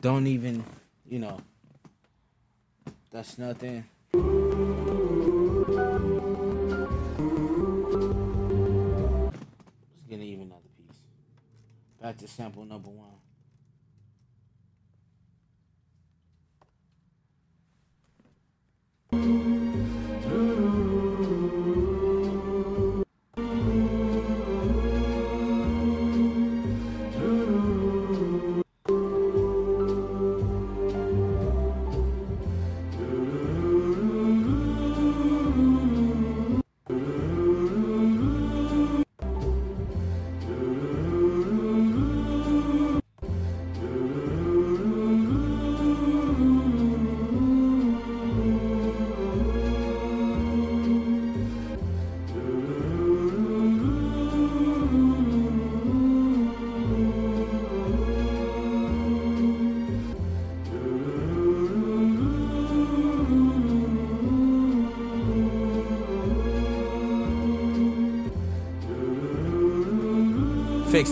don't 0.00 0.26
even, 0.26 0.64
you 1.08 1.20
know, 1.20 1.38
that's 3.12 3.38
nothing. 3.38 3.84
Back 12.18 12.26
to 12.26 12.34
sample 12.34 12.64
number 12.64 12.88
one. 12.88 13.27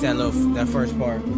That 0.02 0.14
little 0.14 0.32
that 0.52 0.68
first 0.68 0.96
part. 0.98 1.24
You 1.26 1.32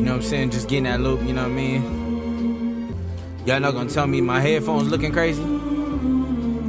know 0.00 0.12
what 0.12 0.16
I'm 0.16 0.22
saying? 0.22 0.50
Just 0.50 0.68
getting 0.68 0.84
that 0.84 1.00
loop, 1.00 1.22
you 1.22 1.34
know 1.34 1.42
what 1.42 1.52
I 1.52 1.54
mean? 1.54 2.96
Y'all 3.46 3.60
not 3.60 3.74
gonna 3.74 3.90
tell 3.90 4.06
me 4.06 4.20
my 4.20 4.40
headphones 4.40 4.88
looking 4.88 5.12
crazy? 5.12 5.44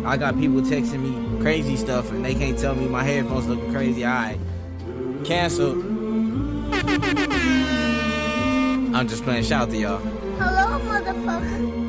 I 0.05 0.17
got 0.17 0.37
people 0.37 0.61
texting 0.61 0.99
me 0.99 1.41
crazy 1.41 1.77
stuff 1.77 2.11
and 2.11 2.23
they 2.23 2.35
can't 2.35 2.59
tell 2.59 2.75
me 2.75 2.87
my 2.87 3.03
headphones 3.03 3.47
looking 3.47 3.71
crazy. 3.71 4.05
Alright. 4.05 4.37
Cancel. 5.23 5.71
I'm 8.95 9.07
just 9.07 9.23
playing 9.23 9.45
shout 9.45 9.69
to 9.71 9.77
y'all. 9.77 9.97
Hello, 9.97 10.77
motherfucker. 10.81 11.84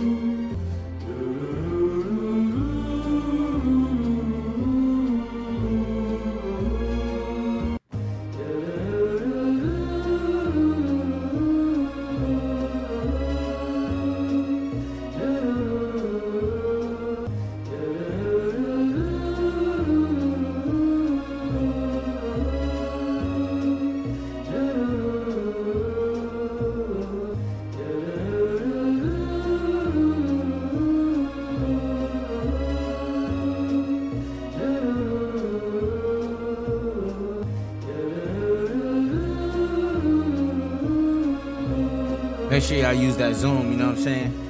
I 42.87 42.93
use 42.93 43.17
that 43.17 43.35
zoom, 43.35 43.73
you 43.73 43.79
know 43.79 43.89
what 43.89 43.97
I'm 43.97 44.03
saying? 44.03 44.47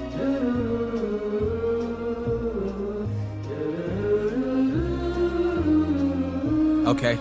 Okay. 6.86 7.16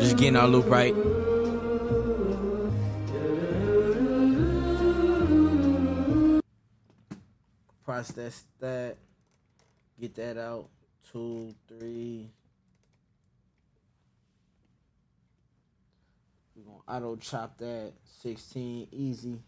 Just 0.00 0.18
getting 0.18 0.36
our 0.36 0.46
loop 0.46 0.66
right. 0.68 0.94
Process 7.86 8.44
that. 8.60 8.98
Get 9.98 10.14
that 10.16 10.36
out. 10.36 10.68
Two, 11.10 11.54
three. 11.66 12.28
Auto 16.88 17.16
chop 17.16 17.58
that. 17.58 17.92
16 18.22 18.88
easy. 18.90 19.38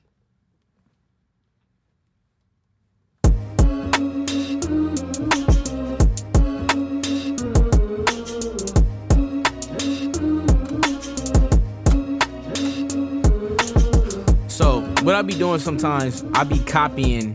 So 14.49 14.83
what 15.03 15.15
I 15.15 15.23
be 15.23 15.35
doing 15.35 15.59
sometimes, 15.59 16.25
I 16.35 16.45
be 16.45 16.59
copying. 16.61 17.35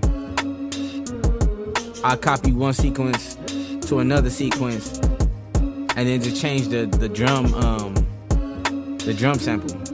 I 2.03 2.15
copy 2.15 2.51
one 2.51 2.73
sequence 2.73 3.35
to 3.87 3.99
another 3.99 4.29
sequence, 4.29 4.99
and 5.59 6.07
then 6.07 6.21
just 6.21 6.39
change 6.39 6.67
the 6.67 6.85
the 6.85 7.09
drum 7.09 7.53
um 7.55 7.95
the 8.99 9.13
drum 9.13 9.39
sample. 9.39 9.84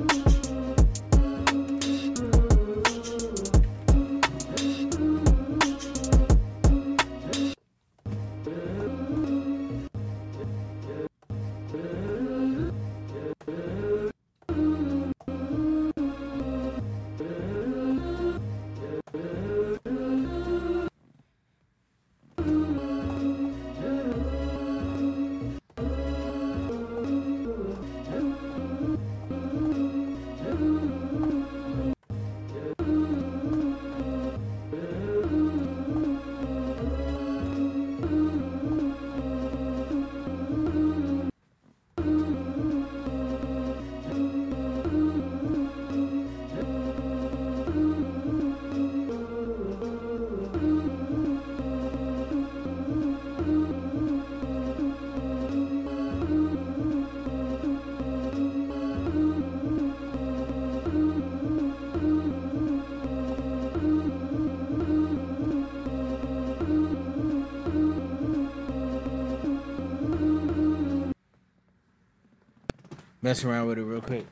Mess 73.32 73.46
around 73.46 73.68
with 73.68 73.78
it 73.78 73.84
real 73.84 74.02
quick. 74.02 74.26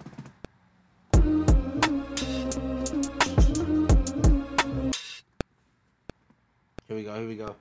Here 6.85 6.97
we 6.97 7.03
go, 7.03 7.15
here 7.15 7.25
we 7.25 7.37
go. 7.37 7.55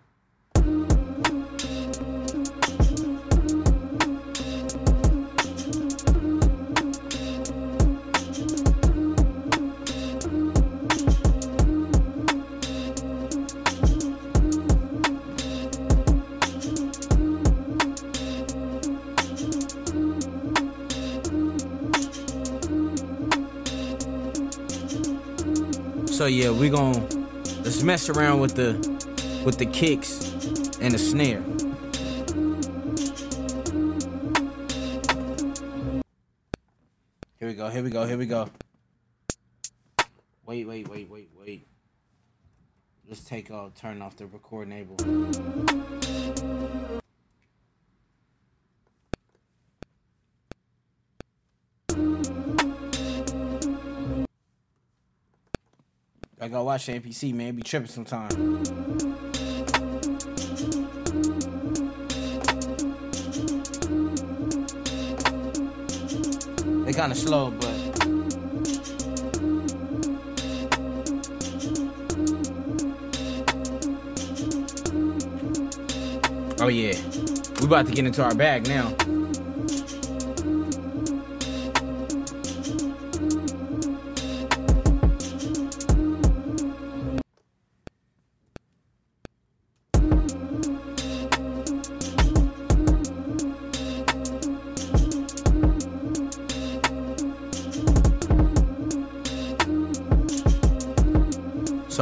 Yeah, 26.29 26.51
we 26.51 26.69
gon' 26.69 26.93
let's 27.65 27.83
mess 27.83 28.11
around 28.11 28.41
with 28.41 28.55
the 28.55 28.75
with 29.47 29.57
the 29.57 29.65
kicks 29.65 30.31
and 30.79 30.93
the 30.93 30.99
snare. 30.99 31.43
Here 37.39 37.49
we 37.49 37.55
go, 37.55 37.71
here 37.71 37.83
we 37.83 37.89
go, 37.89 38.07
here 38.07 38.19
we 38.19 38.27
go. 38.27 38.51
Wait, 40.45 40.69
wait, 40.69 40.87
wait, 40.89 41.09
wait, 41.09 41.31
wait. 41.35 41.67
Let's 43.09 43.25
take 43.25 43.51
off 43.51 43.75
turn 43.75 44.03
off 44.03 44.17
the 44.17 44.27
record 44.27 44.69
enable. 44.69 44.97
I 56.49 56.51
gotta 56.51 56.63
oh, 56.63 56.65
watch 56.65 56.87
the 56.87 56.99
MPC, 56.99 57.35
man. 57.35 57.55
Be 57.55 57.61
tripping 57.61 57.89
sometime. 57.89 58.31
They 66.87 66.95
kind 66.95 67.13
of 67.13 67.19
slow, 67.19 67.51
but 67.51 67.67
oh 76.63 76.69
yeah, 76.69 76.99
we 77.61 77.67
about 77.67 77.89
to 77.89 77.93
get 77.93 78.07
into 78.07 78.25
our 78.25 78.35
bag 78.35 78.67
now. 78.69 79.08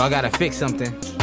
I 0.07 0.09
gotta 0.09 0.31
fix 0.31 0.57
something. 0.57 1.16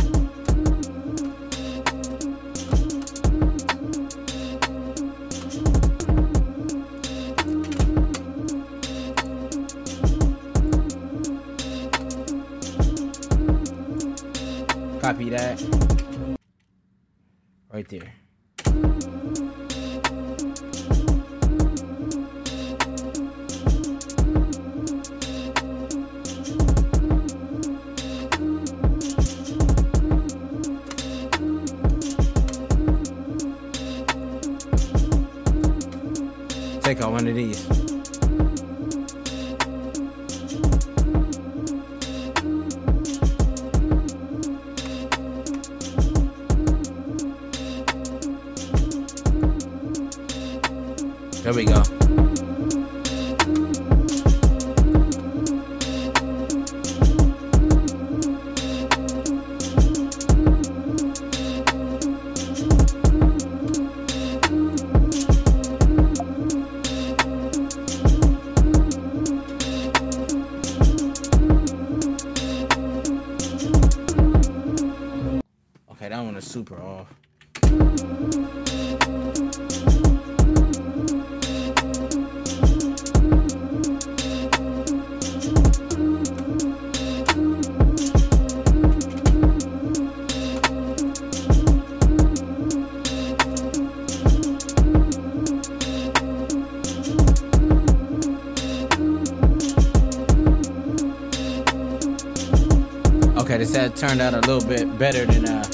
Had 103.73 103.95
turned 103.95 104.21
out 104.21 104.33
a 104.35 104.39
little 104.41 104.65
bit 104.65 104.97
better 104.99 105.25
than 105.25 105.45
uh 105.45 105.65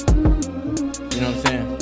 you 1.12 1.20
know 1.20 1.30
what 1.30 1.36
I'm 1.36 1.42
saying? 1.44 1.76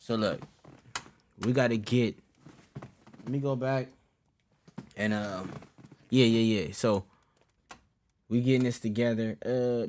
So 0.00 0.16
look, 0.16 0.40
we 1.40 1.52
gotta 1.52 1.76
get 1.76 2.16
let 3.22 3.28
me 3.28 3.38
go 3.38 3.54
back 3.54 3.86
and 4.96 5.14
um 5.14 5.52
yeah, 6.10 6.26
yeah, 6.26 6.60
yeah. 6.60 6.72
So 6.72 7.04
we 8.32 8.40
getting 8.40 8.64
this 8.64 8.80
together. 8.80 9.36
Uh, 9.44 9.86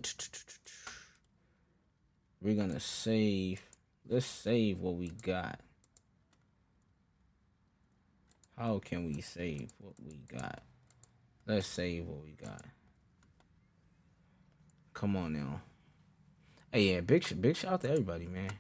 we're 2.42 2.56
gonna 2.56 2.82
save. 2.82 3.62
Let's 4.06 4.26
save 4.26 4.82
what 4.82 4.96
we 4.96 5.08
got. 5.08 5.62
How 8.58 8.80
can 8.80 9.06
we 9.06 9.22
save 9.22 9.72
what 9.78 9.94
we 10.06 10.20
got? 10.28 10.62
Let's 11.48 11.68
save 11.68 12.06
what 12.06 12.22
we 12.22 12.32
got. 12.32 12.66
Come 14.94 15.16
on 15.16 15.32
now. 15.32 15.62
Hey, 16.70 16.96
yeah, 16.96 17.00
big 17.00 17.26
big 17.42 17.56
shout 17.56 17.74
out 17.76 17.82
to 17.82 17.92
everybody, 17.92 18.28
man. 18.28 18.52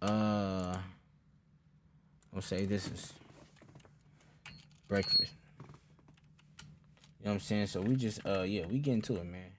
Uh, 0.00 0.78
I'll 2.34 2.40
say 2.40 2.64
this 2.64 2.86
is 2.86 3.12
breakfast. 4.88 5.37
You 7.20 7.24
know 7.24 7.30
what 7.30 7.34
I'm 7.34 7.40
saying? 7.40 7.66
So 7.66 7.80
we 7.80 7.96
just 7.96 8.24
uh 8.24 8.42
yeah, 8.42 8.64
we 8.66 8.78
get 8.78 8.94
into 8.94 9.16
it, 9.16 9.24
man. 9.24 9.50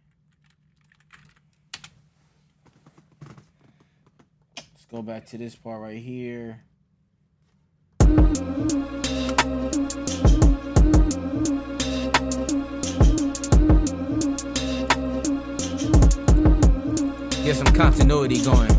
Let's 4.56 4.86
go 4.90 5.02
back 5.02 5.26
to 5.28 5.38
this 5.38 5.56
part 5.56 5.82
right 5.82 6.02
here. 6.02 6.62
Get 17.44 17.56
some 17.56 17.74
continuity 17.74 18.42
going. 18.42 18.79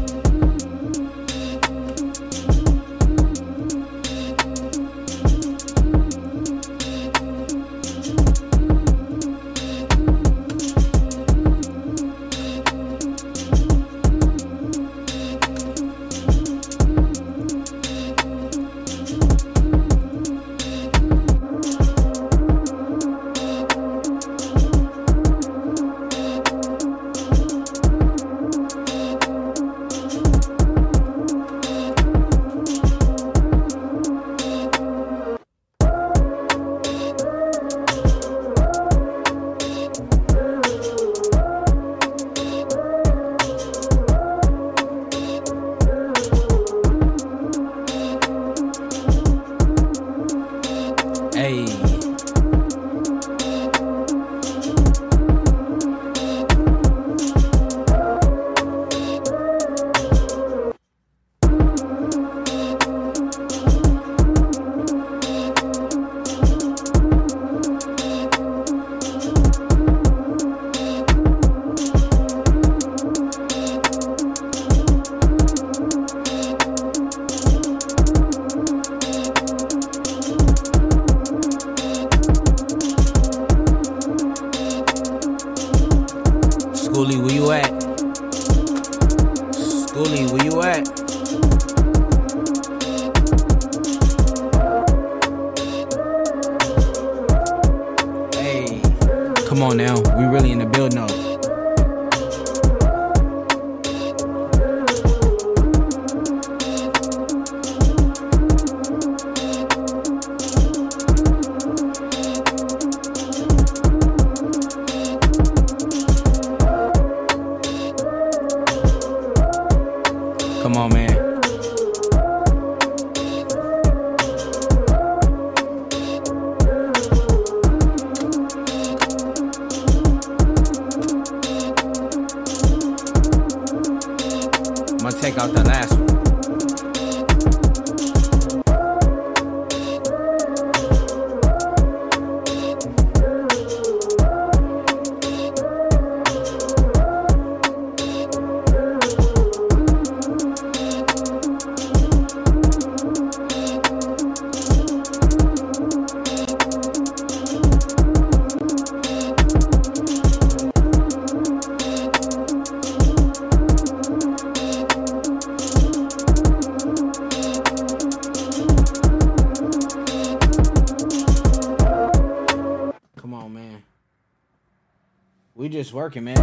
Working, 176.01 176.25
man. 176.25 176.40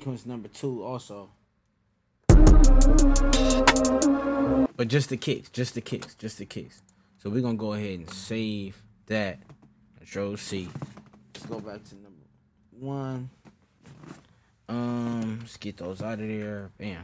Sequence 0.00 0.24
number 0.24 0.48
two 0.48 0.82
also. 0.82 1.28
But 4.74 4.88
just 4.88 5.10
the 5.10 5.18
kicks, 5.20 5.50
just 5.50 5.74
the 5.74 5.82
kicks, 5.82 6.14
just 6.14 6.38
the 6.38 6.46
kicks. 6.46 6.80
So 7.18 7.28
we're 7.28 7.42
gonna 7.42 7.58
go 7.58 7.74
ahead 7.74 7.98
and 7.98 8.08
save 8.08 8.82
that. 9.08 9.40
Control 9.98 10.38
C. 10.38 10.70
Let's 11.34 11.46
go 11.46 11.60
back 11.60 11.84
to 11.84 11.96
number 11.96 12.24
one. 12.70 13.28
Um, 14.70 15.40
let's 15.42 15.58
get 15.58 15.76
those 15.76 16.00
out 16.00 16.18
of 16.18 16.28
there. 16.28 16.70
Bam. 16.78 17.02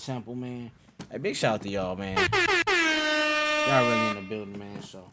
Part 0.00 0.18
of 0.18 0.24
the 0.24 0.34
sample, 0.34 0.34
man. 0.34 0.70
Hey, 1.10 1.18
big 1.18 1.36
shout 1.36 1.54
out 1.54 1.62
to 1.62 1.68
y'all, 1.68 1.96
man. 1.96 2.16
Y'all 3.66 3.90
really 3.90 4.10
in 4.10 4.16
the 4.16 4.26
building, 4.28 4.58
man. 4.58 4.82
So. 4.82 5.04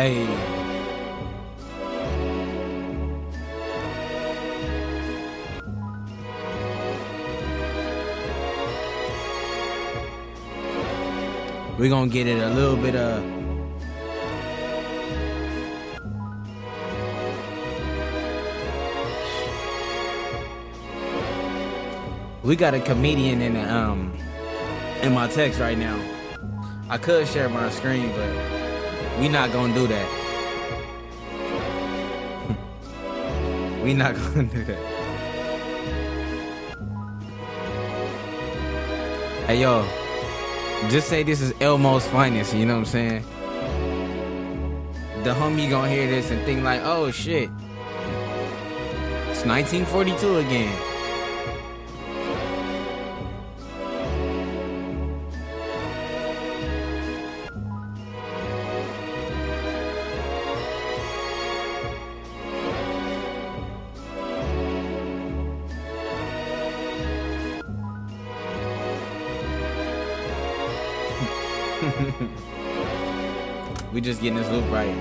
Hey. 0.00 0.24
We're 11.76 11.90
gonna 11.90 12.08
get 12.08 12.26
it 12.26 12.38
a 12.38 12.48
little 12.48 12.78
bit 12.78 12.96
of 12.96 13.22
We 22.42 22.56
got 22.56 22.72
a 22.72 22.80
comedian 22.80 23.42
in 23.42 23.52
the, 23.52 23.70
um 23.70 24.14
in 25.02 25.12
my 25.12 25.28
text 25.28 25.60
right 25.60 25.76
now. 25.76 26.00
I 26.88 26.96
could 26.96 27.28
share 27.28 27.50
my 27.50 27.68
screen, 27.68 28.08
but 28.12 28.49
we 29.18 29.28
not 29.28 29.52
gonna 29.52 29.74
do 29.74 29.86
that. 29.86 30.08
we 33.82 33.94
not 33.94 34.14
gonna 34.14 34.44
do 34.44 34.64
that. 34.64 34.78
Hey 39.46 39.60
yo, 39.62 39.84
just 40.88 41.08
say 41.08 41.22
this 41.22 41.40
is 41.40 41.52
Elmo's 41.54 42.06
finest, 42.06 42.54
you 42.54 42.64
know 42.64 42.74
what 42.74 42.80
I'm 42.80 42.86
saying? 42.86 43.24
The 45.24 45.34
homie 45.34 45.68
gonna 45.68 45.90
hear 45.90 46.06
this 46.06 46.30
and 46.30 46.40
think 46.44 46.62
like, 46.62 46.80
oh 46.84 47.10
shit. 47.10 47.50
It's 49.30 49.44
1942 49.44 50.36
again. 50.36 50.89
We 74.00 74.06
just 74.06 74.22
getting 74.22 74.38
this 74.38 74.48
loop 74.48 74.64
right. 74.70 74.96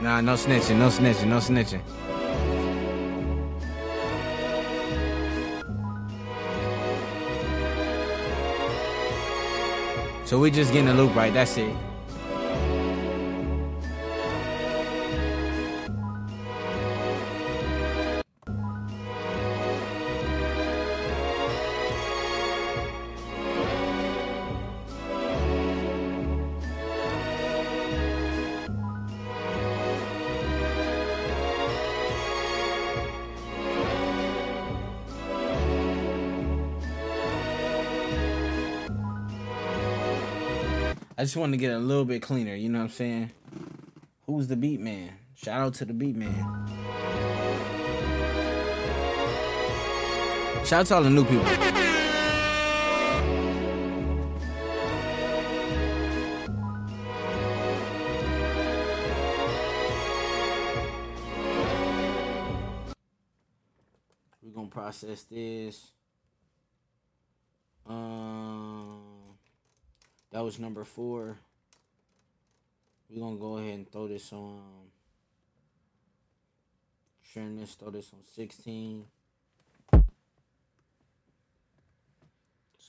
Nah, 0.00 0.20
no 0.20 0.34
snitching, 0.34 0.78
no 0.78 0.88
snitching, 0.88 1.26
no 1.26 1.38
snitching. 1.38 1.82
So 10.24 10.38
we 10.38 10.52
just 10.52 10.72
getting 10.72 10.86
the 10.86 10.94
loop 10.94 11.16
right, 11.16 11.32
that's 11.34 11.56
it. 11.56 11.74
I 41.18 41.22
just 41.22 41.36
want 41.36 41.52
to 41.52 41.56
get 41.56 41.72
a 41.72 41.78
little 41.78 42.04
bit 42.04 42.22
cleaner, 42.22 42.54
you 42.54 42.68
know 42.68 42.78
what 42.78 42.84
I'm 42.84 42.90
saying? 42.90 43.32
Who's 44.26 44.46
the 44.46 44.54
beat 44.54 44.78
man? 44.78 45.14
Shout 45.34 45.60
out 45.60 45.74
to 45.74 45.84
the 45.84 45.92
beat 45.92 46.14
man. 46.14 46.32
Shout 50.64 50.72
out 50.82 50.86
to 50.86 50.94
all 50.94 51.02
the 51.02 51.10
new 51.10 51.24
people. 51.24 51.44
We're 64.40 64.54
gonna 64.54 64.68
process 64.68 65.24
this. 65.24 65.90
Um 67.88 68.68
that 70.30 70.37
was 70.48 70.58
number 70.58 70.82
four. 70.82 71.36
We're 73.10 73.20
gonna 73.20 73.36
go 73.36 73.58
ahead 73.58 73.74
and 73.74 73.92
throw 73.92 74.08
this 74.08 74.32
on 74.32 74.54
um, 74.54 74.86
trim 77.30 77.60
this, 77.60 77.74
throw 77.74 77.90
this 77.90 78.10
on 78.14 78.20
16. 78.34 79.04
Let's 79.92 80.06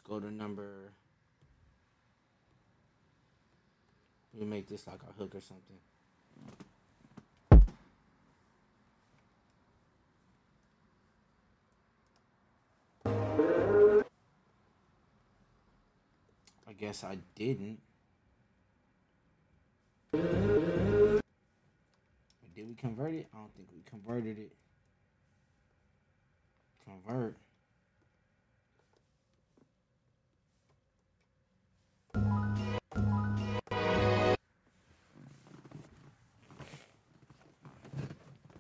go 0.08 0.22
to 0.22 0.32
number 0.32 0.94
we 4.34 4.46
make 4.46 4.70
this 4.70 4.88
like 4.88 5.02
a 5.04 5.12
hook 5.20 5.36
or 5.36 5.42
something. 5.42 5.80
Guess 16.80 17.04
I 17.04 17.18
didn't. 17.36 17.80
Did 22.56 22.68
we 22.68 22.74
convert 22.76 23.14
it? 23.14 23.28
I 23.34 23.38
don't 23.38 23.54
think 23.54 23.68
we 23.74 23.82
converted 23.90 24.38
it. 24.38 24.52
Convert. 26.86 27.36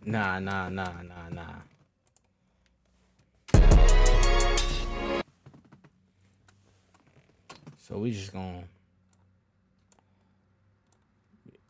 Nah, 0.05 0.39
nah, 0.39 0.70
nah, 0.70 1.01
nah, 1.03 1.30
nah. 1.32 1.59
So 7.89 7.97
we 7.97 8.11
just 8.11 8.31
gonna 8.31 8.65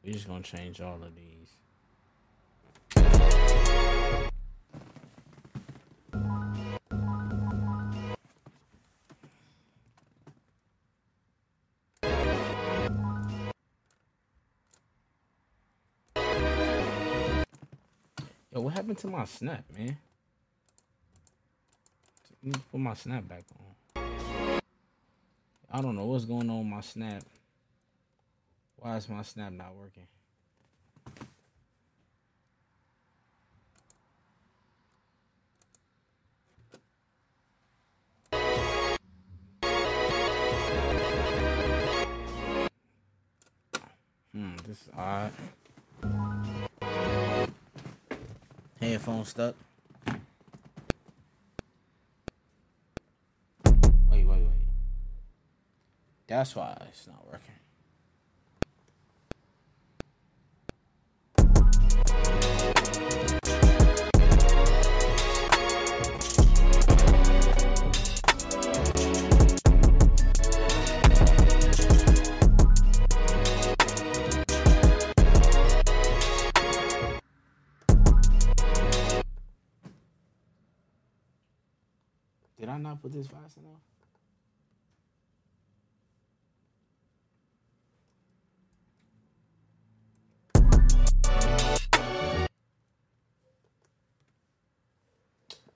we 0.04 0.12
just 0.12 0.28
gonna 0.28 0.44
change 0.44 0.82
all 0.82 1.00
of 1.02 1.16
these. 1.16 1.56
Yo, 18.52 18.60
what 18.60 18.74
happened 18.74 18.98
to 18.98 19.08
my 19.08 19.24
snap, 19.24 19.64
man? 19.74 19.98
Let 22.44 22.56
me 22.56 22.62
put 22.70 22.80
my 22.82 22.94
snap 22.94 23.26
back 23.26 23.46
on. 23.58 23.70
I 25.72 25.82
don't 25.82 25.96
know 25.96 26.06
what's 26.06 26.26
going 26.26 26.50
on 26.50 26.60
with 26.60 26.68
my 26.68 26.82
snap. 26.82 27.24
Why 28.78 28.98
is 28.98 29.08
my 29.08 29.22
snap 29.22 29.52
not 29.52 29.76
working? 29.76 30.08
Hmm, 44.34 44.56
this 44.66 44.82
is 44.82 44.90
odd. 44.98 45.32
Headphone 48.80 49.26
stuck. 49.26 49.56
That's 56.40 56.56
why 56.56 56.74
it's 56.88 57.06
not 57.06 57.28
working. 57.28 57.54
Did 82.58 82.70
I 82.70 82.78
not 82.78 83.02
put 83.02 83.12
this 83.12 83.28
fast 83.28 83.58
enough? 83.58 83.69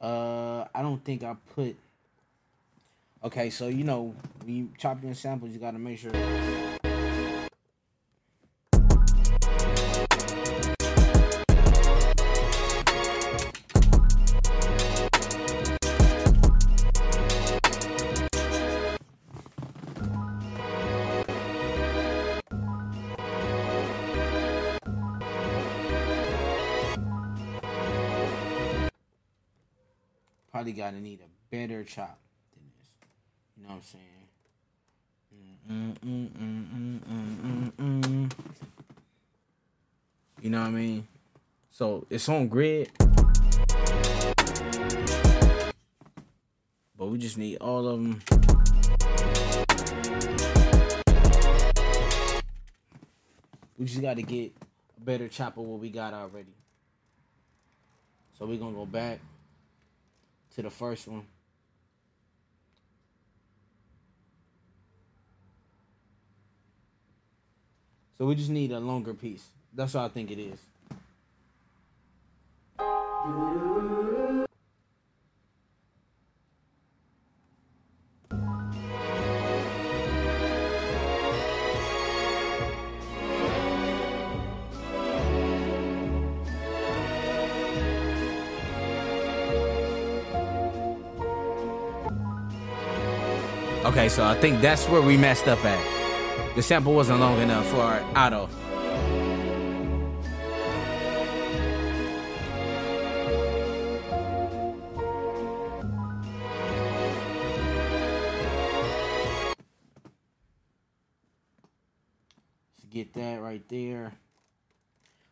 Uh, 0.03 0.67
I 0.75 0.81
don't 0.81 1.01
think 1.01 1.23
I 1.23 1.33
put. 1.55 1.77
Okay, 3.23 3.49
so 3.49 3.69
you 3.69 3.85
know, 3.85 4.13
when 4.43 4.55
you 4.55 4.69
chop 4.77 5.01
in 5.01 5.15
samples, 5.15 5.53
you 5.53 5.59
gotta 5.59 5.79
make 5.79 5.97
sure. 5.97 6.11
Probably 30.63 30.81
gotta 30.81 31.01
need 31.01 31.19
a 31.19 31.27
better 31.53 31.83
chop 31.83 32.17
than 32.53 32.63
this. 32.79 32.89
You 33.57 33.63
know 33.63 33.69
what 33.71 33.75
I'm 33.75 33.83
saying? 33.83 34.23
Mm, 35.69 35.97
mm, 37.01 37.69
mm. 37.75 38.31
You 40.41 40.49
know 40.49 40.61
what 40.61 40.67
I 40.67 40.71
mean? 40.71 41.05
So 41.69 42.07
it's 42.09 42.29
on 42.29 42.47
grid. 42.47 42.91
But 46.97 47.07
we 47.07 47.17
just 47.17 47.37
need 47.37 47.57
all 47.57 47.85
of 47.85 48.01
them. 48.01 48.21
We 53.77 53.85
just 53.85 54.01
got 54.01 54.15
to 54.15 54.23
get 54.23 54.53
a 54.95 55.01
better 55.01 55.27
chop 55.27 55.57
of 55.57 55.65
what 55.65 55.81
we 55.81 55.89
got 55.89 56.13
already. 56.13 56.55
So 58.39 58.45
we're 58.45 58.57
going 58.57 58.71
to 58.71 58.79
go 58.79 58.85
back 58.85 59.19
to 60.55 60.61
the 60.61 60.69
first 60.69 61.07
one. 61.07 61.25
So 68.17 68.25
we 68.25 68.35
just 68.35 68.49
need 68.49 68.71
a 68.71 68.79
longer 68.79 69.13
piece. 69.13 69.45
That's 69.73 69.93
what 69.95 70.05
I 70.05 70.09
think 70.09 70.31
it 70.31 70.39
is. 70.39 70.59
Okay, 94.03 94.09
so 94.09 94.25
I 94.25 94.35
think 94.35 94.59
that's 94.59 94.85
where 94.89 95.01
we 95.01 95.15
messed 95.15 95.47
up 95.47 95.63
at. 95.63 96.55
The 96.57 96.61
sample 96.61 96.93
wasn't 96.93 97.21
long 97.21 97.39
enough 97.39 97.65
for 97.67 97.77
our 97.77 98.01
auto. 98.17 98.49
Let's 112.67 112.83
get 112.91 113.13
that 113.13 113.41
right 113.41 113.63
there. 113.69 114.11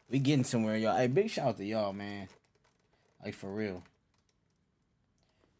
We 0.09 0.19
getting 0.19 0.45
somewhere, 0.45 0.77
y'all. 0.77 0.95
Hey, 0.95 1.07
big 1.07 1.29
shout 1.29 1.47
out 1.47 1.57
to 1.57 1.65
y'all, 1.65 1.91
man. 1.91 2.29
Like 3.21 3.33
for 3.33 3.53
real. 3.53 3.83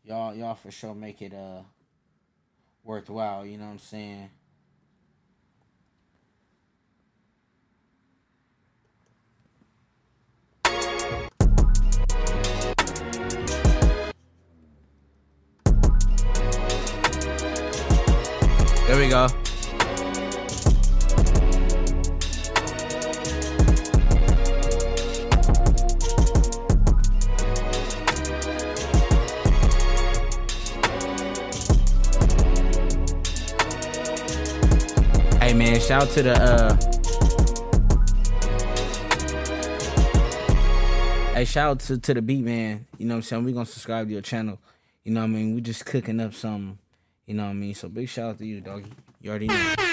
Y'all, 0.06 0.34
y'all 0.34 0.56
for 0.56 0.72
sure 0.72 0.96
make 0.96 1.22
it 1.22 1.34
uh 1.34 1.64
worthwhile, 2.84 3.46
you 3.46 3.58
know 3.58 3.66
what 3.66 3.72
I'm 3.72 3.80
saying? 3.80 4.30
There 18.88 19.00
we 19.00 19.08
go. 19.08 19.41
Shout 35.92 36.04
out 36.04 36.10
to 36.10 36.24
the 36.24 36.34
uh 36.42 36.78
Hey, 41.34 41.44
shout 41.44 41.70
out 41.70 41.80
to, 41.82 41.98
to 41.98 42.14
the 42.14 42.22
beat 42.22 42.46
man. 42.46 42.86
You 42.98 43.08
know 43.08 43.16
what 43.16 43.18
I'm 43.18 43.22
saying? 43.24 43.44
we're 43.44 43.54
gonna 43.54 43.66
subscribe 43.66 44.08
to 44.08 44.14
your 44.14 44.22
channel. 44.22 44.58
You 45.04 45.12
know 45.12 45.20
what 45.20 45.26
I 45.26 45.30
mean? 45.30 45.54
We 45.54 45.60
just 45.60 45.86
cooking 45.86 46.22
up 46.22 46.34
something. 46.34 46.78
You 47.26 47.34
know 47.34 47.44
what 47.44 47.50
I 47.50 47.54
mean? 47.54 47.76
So 47.76 47.90
big 47.90 48.08
shout 48.08 48.30
out 48.30 48.38
to 48.38 48.46
you, 48.46 48.62
doggy. 48.62 48.94
You 49.20 49.32
already 49.32 49.48
know. 49.48 49.91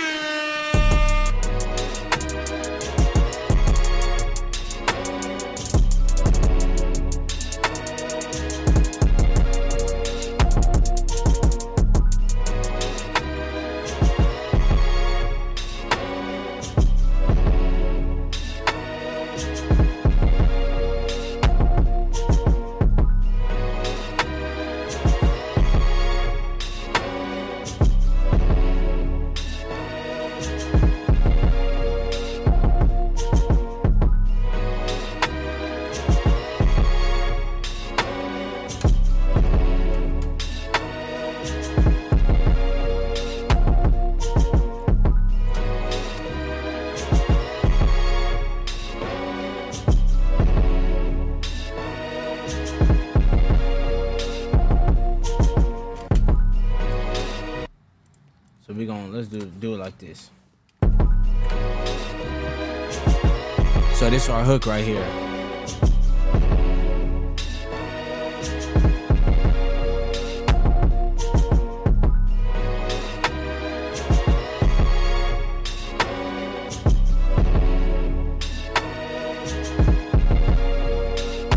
Like 59.88 59.98
this. 60.00 60.30
So 63.94 64.10
this 64.10 64.24
is 64.24 64.28
our 64.28 64.44
hook 64.44 64.66
right 64.66 64.84
here. 64.84 65.02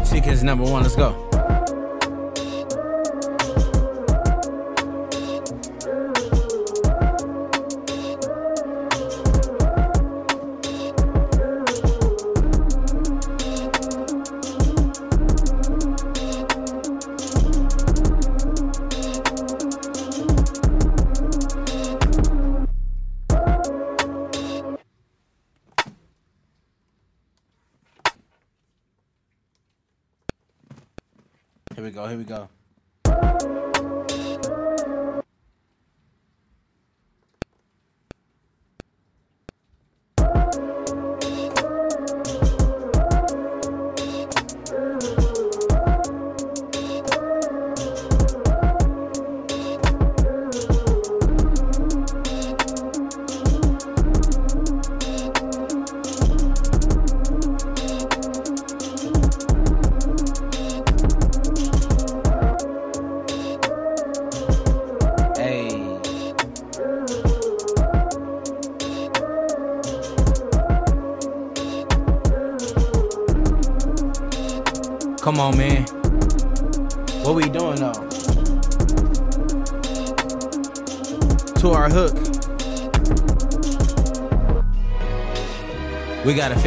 Sequence 0.05 0.41
number 0.43 0.63
one, 0.63 0.83
let's 0.83 0.95
go. 0.95 1.20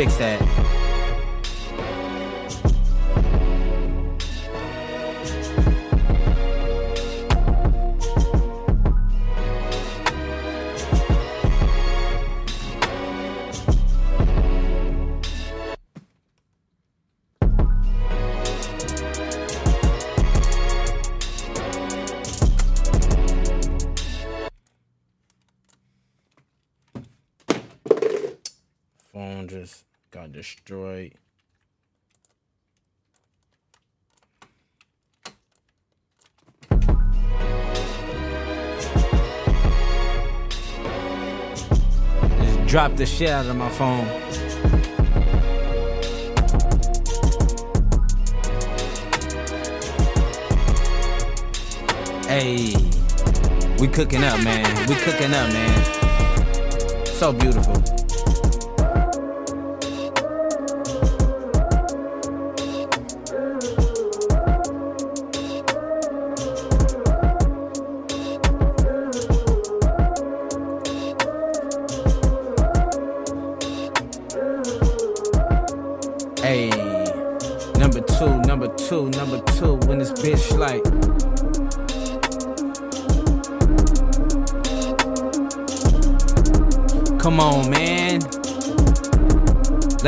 Fix 0.04 0.18
that. 0.18 0.43
Dropped 42.74 42.96
the 42.96 43.06
shit 43.06 43.30
out 43.30 43.46
of 43.46 43.54
my 43.54 43.68
phone. 43.68 44.04
Hey, 52.26 52.74
we 53.78 53.86
cooking 53.86 54.24
up, 54.24 54.42
man. 54.42 54.88
We 54.88 54.96
cooking 54.96 55.32
up, 55.32 55.52
man. 55.52 57.04
So 57.04 57.32
beautiful. 57.32 57.93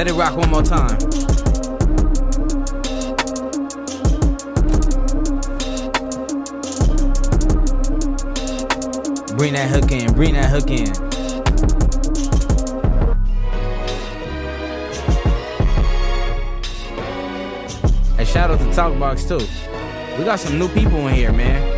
Let 0.07 0.15
it 0.15 0.19
rock 0.21 0.37
one 0.37 0.51
more 0.51 0.63
time. 0.63 0.99
Bring 9.37 9.55
that 9.55 9.69
hook 9.69 9.91
in, 9.91 10.13
bring 10.13 10.35
that 10.35 10.49
hook 10.49 10.71
in. 10.71 10.95
Hey, 18.17 18.25
shout 18.25 18.53
out 18.53 18.61
to 18.61 18.67
Talkbox 18.67 19.27
too. 19.27 19.45
We 20.17 20.25
got 20.25 20.39
some 20.39 20.57
new 20.57 20.69
people 20.69 21.09
in 21.09 21.15
here, 21.17 21.33
man. 21.33 21.76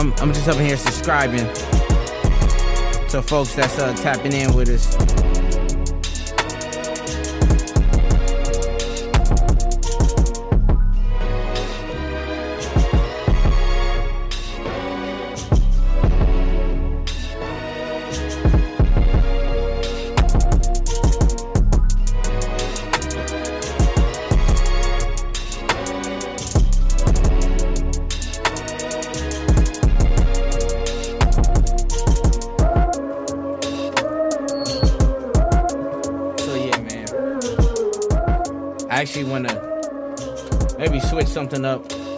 I'm 0.00 0.14
I'm 0.14 0.32
just 0.32 0.48
up 0.48 0.56
in 0.56 0.64
here 0.64 0.78
subscribing 0.78 1.46
to 3.10 3.22
folks 3.22 3.54
that's 3.54 3.78
uh, 3.78 3.92
tapping 3.96 4.32
in 4.32 4.54
with 4.54 4.70
us. 4.70 5.29
Something 41.60 41.64
up. 41.64 42.10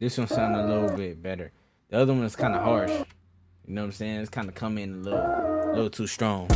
This 0.00 0.16
one 0.16 0.28
sounded 0.28 0.60
a 0.60 0.66
little 0.66 0.96
bit 0.96 1.22
better. 1.22 1.52
The 1.90 1.98
other 1.98 2.14
one 2.14 2.22
is 2.22 2.36
kind 2.36 2.54
of 2.54 2.62
harsh. 2.62 2.90
You 2.90 3.74
know 3.74 3.82
what 3.82 3.86
I'm 3.86 3.92
saying? 3.92 4.20
It's 4.20 4.30
kind 4.30 4.48
of 4.48 4.54
come 4.54 4.78
in 4.78 4.94
a 4.94 4.96
little, 4.98 5.18
a 5.18 5.72
little 5.74 5.90
too 5.90 6.06
strong. 6.06 6.48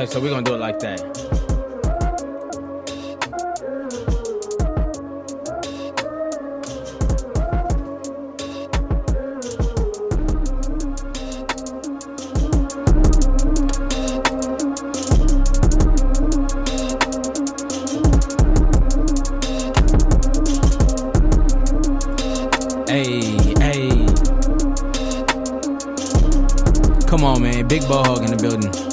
Okay, 0.00 0.10
so 0.10 0.18
we're 0.18 0.30
gonna 0.30 0.42
do 0.42 0.54
it 0.54 0.60
like 0.60 0.78
that. 0.78 0.98
Hey, 22.88 23.20
hey. 23.60 24.06
Come 27.06 27.22
on, 27.22 27.42
man. 27.42 27.68
Big 27.68 27.86
ball 27.86 28.02
hog 28.02 28.24
in 28.24 28.30
the 28.30 28.38
building. 28.40 28.89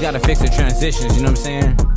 Just 0.00 0.12
gotta 0.12 0.26
fix 0.26 0.40
the 0.40 0.48
transitions, 0.48 1.16
you 1.16 1.22
know 1.22 1.30
what 1.30 1.38
I'm 1.38 1.44
saying? 1.44 1.89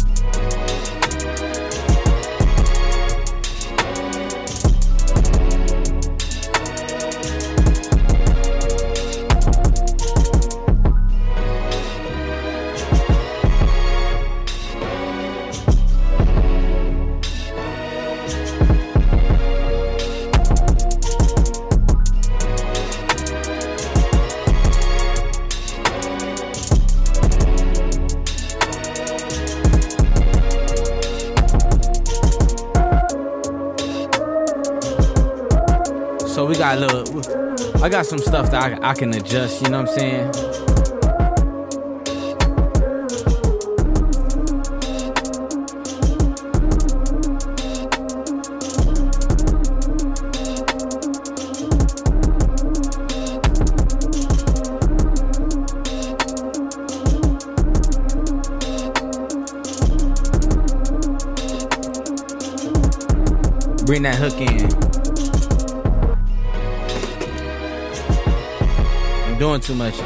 Got 36.75 37.83
I 37.83 37.89
got 37.89 38.05
some 38.05 38.19
stuff 38.19 38.49
that 38.51 38.83
I, 38.83 38.91
I 38.91 38.93
can 38.95 39.13
adjust, 39.13 39.61
you 39.61 39.69
know 39.69 39.81
what 39.81 39.89
I'm 39.89 39.95
saying? 39.95 40.31
Bring 63.85 64.03
that 64.03 64.15
hook 64.15 64.39
in. 64.39 64.72
Doing 69.43 69.59
too 69.59 69.75
much. 69.75 69.97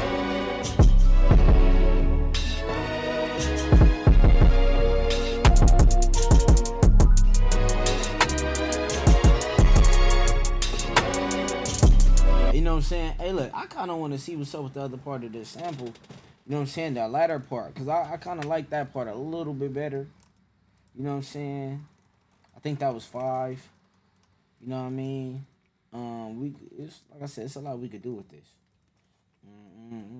You 12.51 12.61
know 12.61 12.71
what 12.71 12.77
I'm 12.77 12.81
saying? 12.81 13.13
Hey, 13.19 13.31
look, 13.31 13.51
I 13.53 13.67
kind 13.67 13.91
of 13.91 13.97
want 13.97 14.13
to 14.13 14.17
see 14.17 14.35
what's 14.35 14.55
up 14.55 14.63
with 14.63 14.73
the 14.73 14.81
other 14.81 14.97
part 14.97 15.23
of 15.23 15.31
this 15.31 15.49
sample. 15.49 15.85
You 15.85 15.93
know 16.47 16.57
what 16.57 16.61
I'm 16.61 16.65
saying? 16.65 16.95
That 16.95 17.11
latter 17.11 17.37
part. 17.37 17.75
Because 17.75 17.87
I, 17.89 18.13
I 18.13 18.17
kind 18.17 18.39
of 18.39 18.45
like 18.45 18.71
that 18.71 18.91
part 18.91 19.07
a 19.07 19.13
little 19.13 19.53
bit 19.53 19.71
better. 19.71 20.07
You 20.95 21.03
know 21.03 21.11
what 21.11 21.17
I'm 21.17 21.21
saying? 21.21 21.85
I 22.55 22.59
think 22.59 22.79
that 22.79 22.91
was 22.91 23.05
five. 23.05 23.61
You 24.61 24.69
know 24.69 24.81
what 24.81 24.87
I 24.87 24.89
mean? 24.89 25.45
Um, 25.93 26.41
we 26.41 26.55
it's 26.79 27.01
like 27.13 27.21
I 27.21 27.25
said, 27.27 27.45
it's 27.45 27.55
a 27.55 27.59
lot 27.59 27.77
we 27.77 27.87
could 27.87 28.01
do 28.01 28.13
with 28.13 28.29
this. 28.29 28.47
Mm-mm-mm-mm. 29.91 30.16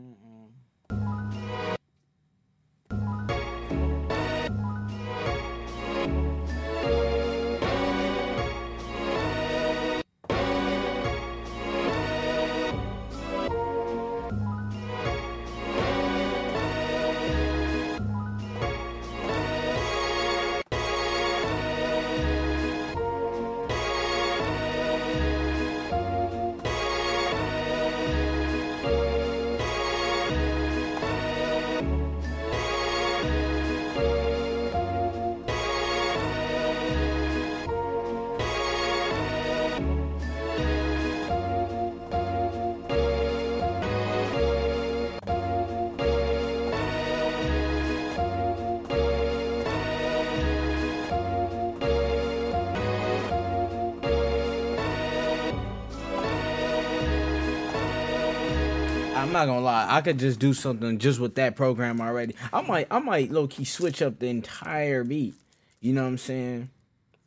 I'm 59.22 59.31
not 59.31 59.45
gonna 59.45 59.61
lie. 59.61 59.88
I 59.89 60.02
could 60.02 60.19
just 60.19 60.39
do 60.39 60.53
something 60.53 60.98
just 60.99 61.19
with 61.19 61.35
that 61.35 61.56
program 61.56 62.02
already. 62.02 62.35
I 62.53 62.61
might, 62.61 62.88
I 62.91 62.99
might 62.99 63.31
low 63.31 63.48
key 63.48 63.65
switch 63.65 64.02
up 64.02 64.19
the 64.19 64.27
entire 64.27 65.03
beat. 65.03 65.34
You 65.80 65.94
know 65.94 66.03
what 66.03 66.10
I'm 66.10 66.18
saying? 66.18 66.69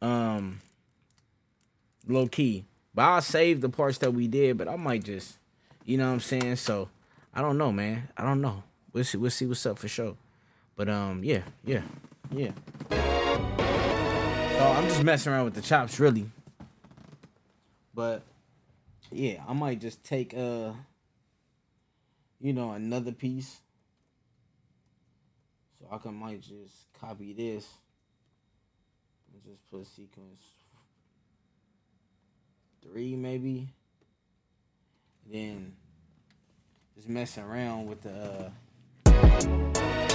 Um, 0.02 0.60
low 2.06 2.26
key. 2.26 2.64
But 2.94 3.02
I'll 3.02 3.22
save 3.22 3.60
the 3.60 3.68
parts 3.68 3.98
that 3.98 4.12
we 4.12 4.26
did. 4.28 4.58
But 4.58 4.68
I 4.68 4.76
might 4.76 5.04
just, 5.04 5.38
you 5.84 5.96
know 5.98 6.06
what 6.06 6.14
I'm 6.14 6.20
saying? 6.20 6.56
So 6.56 6.88
I 7.34 7.42
don't 7.42 7.58
know, 7.58 7.72
man. 7.72 8.08
I 8.16 8.22
don't 8.22 8.40
know. 8.40 8.62
We'll 8.92 9.04
see. 9.04 9.18
We'll 9.18 9.30
see 9.30 9.46
what's 9.46 9.64
up 9.66 9.78
for 9.78 9.88
sure. 9.88 10.16
But 10.76 10.88
um, 10.88 11.22
yeah, 11.22 11.42
yeah, 11.64 11.82
yeah. 12.32 12.52
So 12.90 12.96
I'm 14.66 14.88
just 14.88 15.02
messing 15.04 15.32
around 15.32 15.44
with 15.44 15.54
the 15.54 15.62
chops, 15.62 16.00
really. 16.00 16.28
But 17.94 18.22
yeah, 19.10 19.42
I 19.48 19.52
might 19.52 19.80
just 19.80 20.02
take 20.04 20.34
uh 20.34 20.72
you 22.40 22.52
know, 22.52 22.72
another 22.72 23.12
piece. 23.12 23.60
So 25.78 25.86
I 25.92 25.98
can 25.98 26.14
might 26.14 26.40
just 26.40 26.92
copy 26.98 27.32
this 27.32 27.66
and 29.32 29.42
just 29.44 29.70
put 29.70 29.86
sequence 29.86 30.42
three 32.82 33.16
maybe. 33.16 33.68
Then 35.30 35.74
just 36.96 37.08
messing 37.08 37.44
around 37.44 37.86
with 37.86 38.02
the 38.02 38.52
uh 39.06 40.09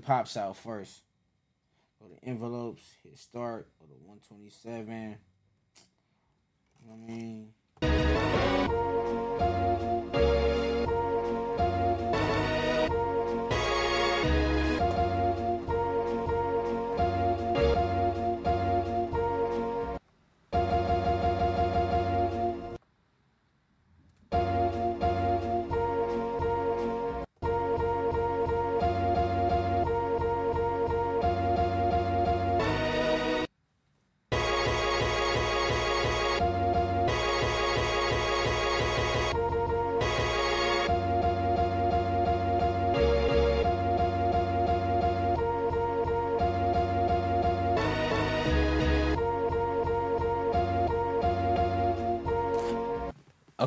pops 0.00 0.36
out 0.36 0.56
first. 0.56 1.02
Go 2.00 2.08
to 2.08 2.24
envelopes, 2.24 2.82
hit 3.02 3.18
start, 3.18 3.68
go 3.78 3.86
to 3.86 3.92
127. 4.06 5.16
You 6.82 6.88
know 6.88 6.94
what 6.94 7.02
I 7.02 7.12
mean? 7.12 7.52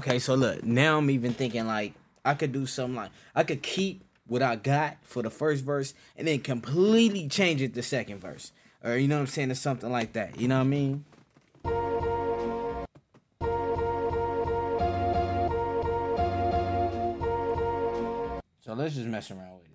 Okay, 0.05 0.19
so 0.19 0.35
look, 0.35 0.65
now 0.65 0.97
I'm 0.97 1.09
even 1.09 1.33
thinking 1.33 1.65
like 1.65 1.93
I 2.25 2.33
could 2.33 2.51
do 2.51 2.65
something 2.65 2.97
like 2.97 3.11
I 3.33 3.45
could 3.45 3.63
keep 3.63 4.03
what 4.27 4.41
I 4.41 4.57
got 4.57 4.97
for 5.03 5.23
the 5.23 5.29
first 5.29 5.63
verse 5.63 5.93
and 6.17 6.27
then 6.27 6.41
completely 6.41 7.29
change 7.29 7.61
it 7.61 7.73
to 7.73 7.81
second 7.81 8.17
verse. 8.17 8.51
Or 8.83 8.97
you 8.97 9.07
know 9.07 9.15
what 9.15 9.21
I'm 9.21 9.27
saying, 9.27 9.51
or 9.51 9.55
something 9.55 9.89
like 9.89 10.11
that. 10.11 10.37
You 10.37 10.49
know 10.49 10.57
what 10.57 10.63
I 10.63 10.65
mean? 10.65 11.05
So 18.59 18.73
let's 18.73 18.95
just 18.95 19.07
mess 19.07 19.31
around 19.31 19.53
with 19.53 19.67
it. 19.67 19.72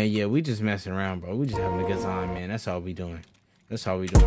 Man, 0.00 0.10
yeah, 0.10 0.24
we 0.24 0.40
just 0.40 0.62
messing 0.62 0.94
around, 0.94 1.20
bro. 1.20 1.36
We 1.36 1.46
just 1.46 1.58
having 1.58 1.78
a 1.78 1.86
good 1.86 2.00
time, 2.00 2.32
man. 2.32 2.48
That's 2.48 2.66
all 2.66 2.80
we 2.80 2.94
doing. 2.94 3.22
That's 3.68 3.86
all 3.86 3.98
we 3.98 4.06
doing. 4.06 4.24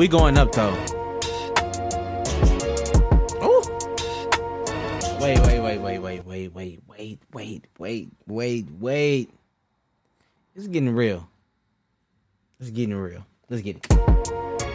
We 0.00 0.08
going 0.08 0.38
up 0.38 0.50
though. 0.52 0.74
Oh. 3.42 3.60
Wait, 5.20 5.38
wait, 5.40 5.60
wait, 5.60 5.78
wait, 5.78 5.98
wait, 5.98 6.24
wait, 6.24 6.54
wait, 6.54 6.80
wait, 6.88 7.20
wait, 7.34 7.66
wait, 7.78 8.08
wait, 8.26 8.66
wait. 8.78 9.30
It's 10.56 10.68
getting 10.68 10.94
real. 10.94 11.28
It's 12.60 12.70
getting 12.70 12.94
real. 12.94 13.26
Let's 13.50 13.62
get 13.62 13.76
it. 13.76 14.69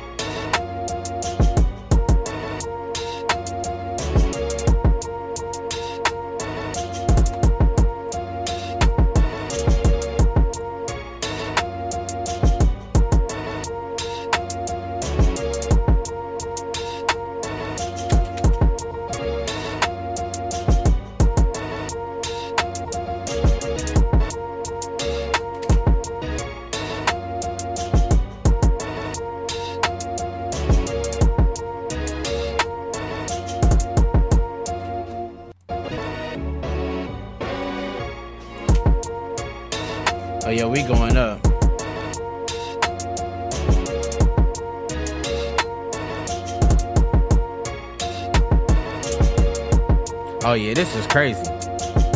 Crazy. 51.16 51.50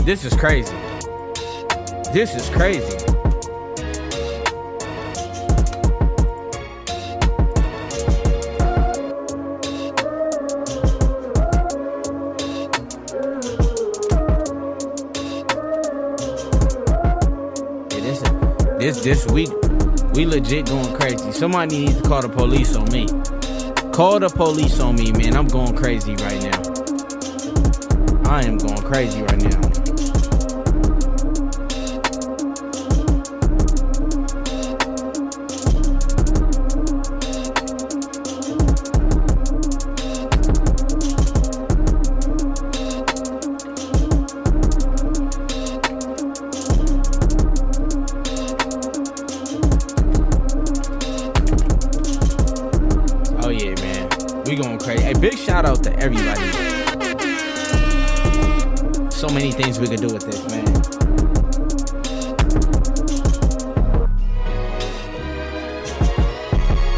This 0.03 0.25
is 0.25 0.33
crazy. 0.33 0.75
This 2.11 2.35
is 2.35 2.49
crazy. 2.49 2.97
This 18.79 19.01
this 19.01 19.25
week 19.27 19.49
we 20.13 20.25
legit 20.25 20.65
going 20.65 20.93
crazy. 20.95 21.31
Somebody 21.31 21.85
needs 21.85 22.01
to 22.01 22.09
call 22.09 22.21
the 22.21 22.27
police 22.27 22.75
on 22.75 22.91
me. 22.91 23.07
Call 23.93 24.19
the 24.19 24.27
police 24.27 24.81
on 24.81 24.97
me, 24.97 25.13
man. 25.13 25.37
I'm 25.37 25.47
going 25.47 25.73
crazy 25.73 26.15
right 26.15 26.41
now. 26.41 26.78
I 28.39 28.43
am 28.43 28.57
going 28.57 28.77
crazy 28.77 29.21
right 29.21 29.43
now. 29.43 29.78
We 59.79 59.87
could 59.87 60.01
do 60.01 60.13
with 60.13 60.25
this, 60.25 60.45
man. 60.49 60.67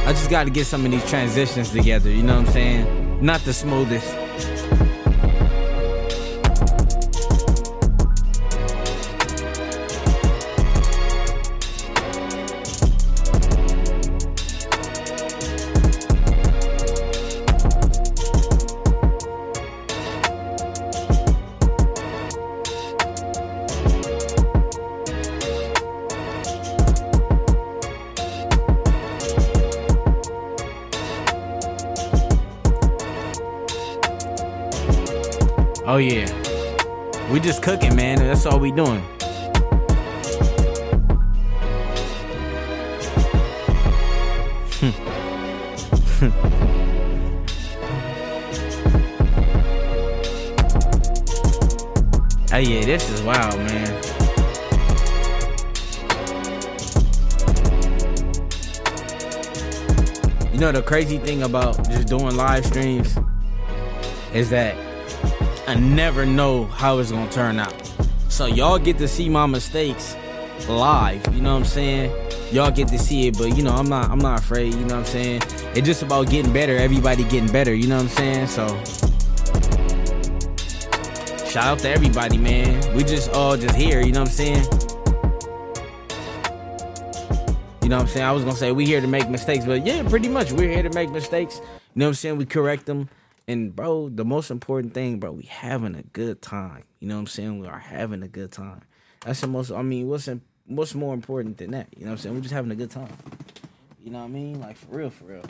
I 0.07 0.13
just 0.13 0.29
got 0.29 0.45
to 0.45 0.49
get 0.49 0.65
some 0.65 0.85
of 0.85 0.91
these 0.91 1.07
transitions 1.09 1.69
together. 1.71 2.09
You 2.09 2.23
know 2.23 2.37
what 2.37 2.47
I'm 2.47 2.53
saying? 2.53 3.23
Not 3.25 3.41
the 3.41 3.53
smoothest. 3.53 4.20
That's 38.43 38.55
all 38.55 38.59
we 38.59 38.71
doing. 38.71 39.03
Hey, 52.49 52.63
yeah, 52.63 52.83
this 52.83 53.09
is 53.09 53.21
wild, 53.21 53.57
man. 53.59 53.87
You 60.51 60.59
know 60.59 60.71
the 60.71 60.81
crazy 60.83 61.19
thing 61.19 61.43
about 61.43 61.77
just 61.89 62.07
doing 62.07 62.35
live 62.35 62.65
streams 62.65 63.15
is 64.33 64.49
that 64.49 64.75
I 65.67 65.75
never 65.75 66.25
know 66.25 66.65
how 66.65 66.97
it's 66.97 67.11
gonna 67.11 67.31
turn 67.31 67.59
out. 67.59 67.70
So 68.41 68.47
y'all 68.47 68.79
get 68.79 68.97
to 68.97 69.07
see 69.07 69.29
my 69.29 69.45
mistakes 69.45 70.17
live, 70.67 71.23
you 71.31 71.41
know 71.41 71.53
what 71.53 71.59
I'm 71.59 71.63
saying? 71.63 72.11
Y'all 72.51 72.71
get 72.71 72.87
to 72.87 72.97
see 72.97 73.27
it, 73.27 73.37
but 73.37 73.55
you 73.55 73.61
know, 73.61 73.69
I'm 73.69 73.87
not 73.87 74.09
I'm 74.09 74.17
not 74.17 74.39
afraid, 74.39 74.73
you 74.73 74.79
know 74.79 74.95
what 74.95 75.01
I'm 75.01 75.05
saying? 75.05 75.43
It's 75.75 75.85
just 75.85 76.01
about 76.01 76.27
getting 76.27 76.51
better, 76.51 76.75
everybody 76.75 77.23
getting 77.25 77.51
better, 77.51 77.71
you 77.71 77.85
know 77.85 77.97
what 77.97 78.17
I'm 78.19 78.47
saying? 78.47 78.47
So 78.47 78.65
shout 81.45 81.65
out 81.65 81.77
to 81.81 81.89
everybody, 81.89 82.39
man. 82.39 82.95
We 82.95 83.03
just 83.03 83.29
all 83.29 83.55
just 83.57 83.75
here, 83.75 84.01
you 84.01 84.11
know 84.11 84.21
what 84.21 84.29
I'm 84.29 84.33
saying? 84.33 84.63
You 87.83 87.89
know 87.89 87.97
what 87.97 88.01
I'm 88.01 88.07
saying? 88.07 88.25
I 88.25 88.31
was 88.31 88.43
gonna 88.43 88.55
say 88.55 88.71
we 88.71 88.87
here 88.87 89.01
to 89.01 89.07
make 89.07 89.29
mistakes, 89.29 89.65
but 89.65 89.85
yeah, 89.85 90.01
pretty 90.09 90.29
much 90.29 90.51
we're 90.51 90.71
here 90.71 90.81
to 90.81 90.95
make 90.95 91.11
mistakes. 91.11 91.57
You 91.57 91.99
know 91.99 92.05
what 92.05 92.07
I'm 92.07 92.15
saying? 92.15 92.37
We 92.37 92.45
correct 92.47 92.87
them. 92.87 93.07
And 93.47 93.75
bro, 93.75 94.09
the 94.09 94.25
most 94.25 94.51
important 94.51 94.93
thing, 94.93 95.19
bro, 95.19 95.31
we 95.31 95.43
having 95.43 95.95
a 95.95 96.03
good 96.03 96.41
time. 96.41 96.83
You 96.99 97.07
know 97.07 97.15
what 97.15 97.21
I'm 97.21 97.27
saying? 97.27 97.59
We 97.59 97.67
are 97.67 97.79
having 97.79 98.23
a 98.23 98.27
good 98.27 98.51
time. 98.51 98.81
That's 99.25 99.41
the 99.41 99.47
most. 99.47 99.71
I 99.71 99.81
mean, 99.81 100.07
what's 100.07 100.27
in, 100.27 100.41
what's 100.65 100.95
more 100.95 101.13
important 101.13 101.57
than 101.57 101.71
that? 101.71 101.87
You 101.95 102.05
know 102.05 102.11
what 102.11 102.13
I'm 102.13 102.17
saying? 102.19 102.35
We're 102.35 102.41
just 102.41 102.53
having 102.53 102.71
a 102.71 102.75
good 102.75 102.91
time. 102.91 103.11
You 104.03 104.11
know 104.11 104.19
what 104.19 104.25
I 104.25 104.29
mean? 104.29 104.59
Like 104.59 104.77
for 104.77 104.97
real, 104.97 105.09
for 105.09 105.25
real. 105.25 105.43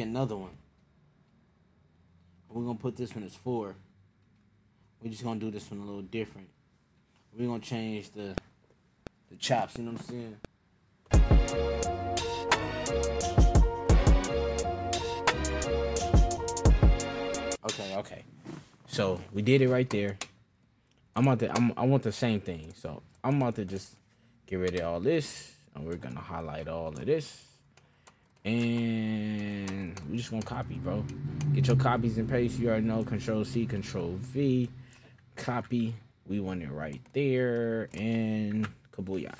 Another 0.00 0.36
one. 0.36 0.56
We're 2.48 2.64
gonna 2.64 2.78
put 2.78 2.96
this 2.96 3.14
one 3.14 3.24
as 3.24 3.34
four. 3.34 3.76
We're 5.02 5.10
just 5.10 5.22
gonna 5.22 5.38
do 5.38 5.50
this 5.50 5.70
one 5.70 5.80
a 5.80 5.84
little 5.84 6.00
different. 6.00 6.48
We're 7.36 7.46
gonna 7.46 7.60
change 7.60 8.10
the 8.12 8.34
the 9.28 9.36
chops, 9.36 9.76
you 9.76 9.84
know 9.84 9.92
what 9.92 10.00
I'm 10.00 10.06
saying? 10.06 10.36
Okay, 17.64 17.96
okay. 17.96 18.24
So 18.86 19.20
we 19.32 19.42
did 19.42 19.60
it 19.60 19.68
right 19.68 19.90
there. 19.90 20.16
I'm 21.14 21.26
about 21.26 21.40
to 21.40 21.54
I'm, 21.54 21.74
I 21.76 21.84
want 21.84 22.02
the 22.02 22.12
same 22.12 22.40
thing. 22.40 22.72
So 22.76 23.02
I'm 23.22 23.42
about 23.42 23.56
to 23.56 23.66
just 23.66 23.94
get 24.46 24.56
rid 24.56 24.74
of 24.80 24.86
all 24.86 25.00
this 25.00 25.52
and 25.74 25.86
we're 25.86 25.96
gonna 25.96 26.20
highlight 26.20 26.66
all 26.68 26.88
of 26.88 27.04
this 27.04 27.51
and 28.44 30.00
we're 30.08 30.16
just 30.16 30.30
gonna 30.30 30.42
copy, 30.42 30.74
bro. 30.74 31.04
Get 31.54 31.66
your 31.66 31.76
copies 31.76 32.18
and 32.18 32.28
paste. 32.28 32.58
You 32.58 32.68
already 32.68 32.86
know. 32.86 33.04
Control 33.04 33.44
C, 33.44 33.66
Control 33.66 34.16
V, 34.18 34.68
copy. 35.36 35.94
We 36.26 36.40
want 36.40 36.62
it 36.62 36.70
right 36.70 37.00
there, 37.12 37.88
and 37.94 38.68
kabooyah. 38.92 39.34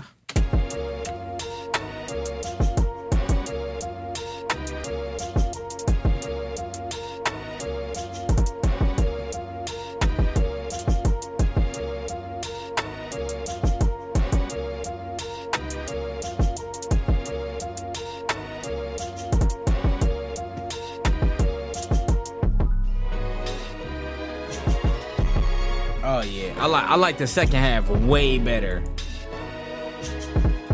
I 26.63 26.67
like 26.67 26.85
I 26.85 26.95
like 26.95 27.19
the 27.19 27.27
second 27.27 27.57
half 27.57 27.91
way 27.91 28.39
better. 28.39 28.85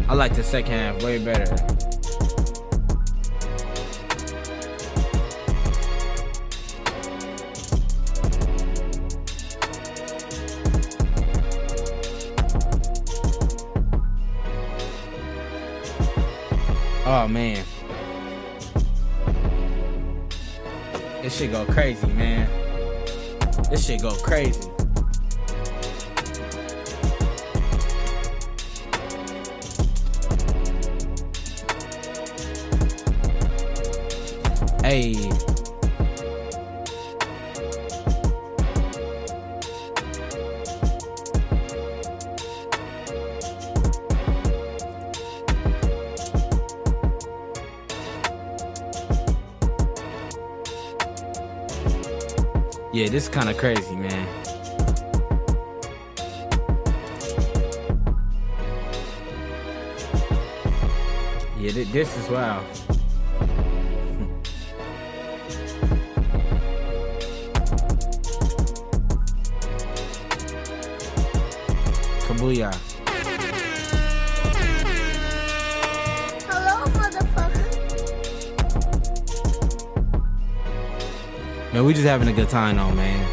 I 0.07 0.13
like 0.13 0.35
the 0.35 0.43
second 0.43 0.73
half 0.73 1.03
way 1.03 1.17
better. 1.17 1.47
Oh 17.07 17.27
man. 17.27 17.65
This 21.23 21.39
shit 21.39 21.51
go 21.51 21.65
crazy, 21.65 22.07
man. 22.09 22.47
This 23.71 23.87
shit 23.87 24.03
go 24.03 24.15
crazy. 24.17 24.69
Hey. 34.89 35.13
Yeah, 52.95 53.11
this 53.11 53.25
is 53.25 53.29
kind 53.29 53.51
of 53.51 53.59
crazy, 53.59 53.95
man. 53.95 54.27
Yeah, 61.59 61.73
thi- 61.73 61.85
this 61.93 62.17
is 62.17 62.31
wild. 62.31 62.88
We 81.89 81.95
just 81.95 82.07
having 82.07 82.29
a 82.29 82.33
good 82.35 82.51
time 82.51 82.77
though, 82.77 82.93
man. 82.93 83.27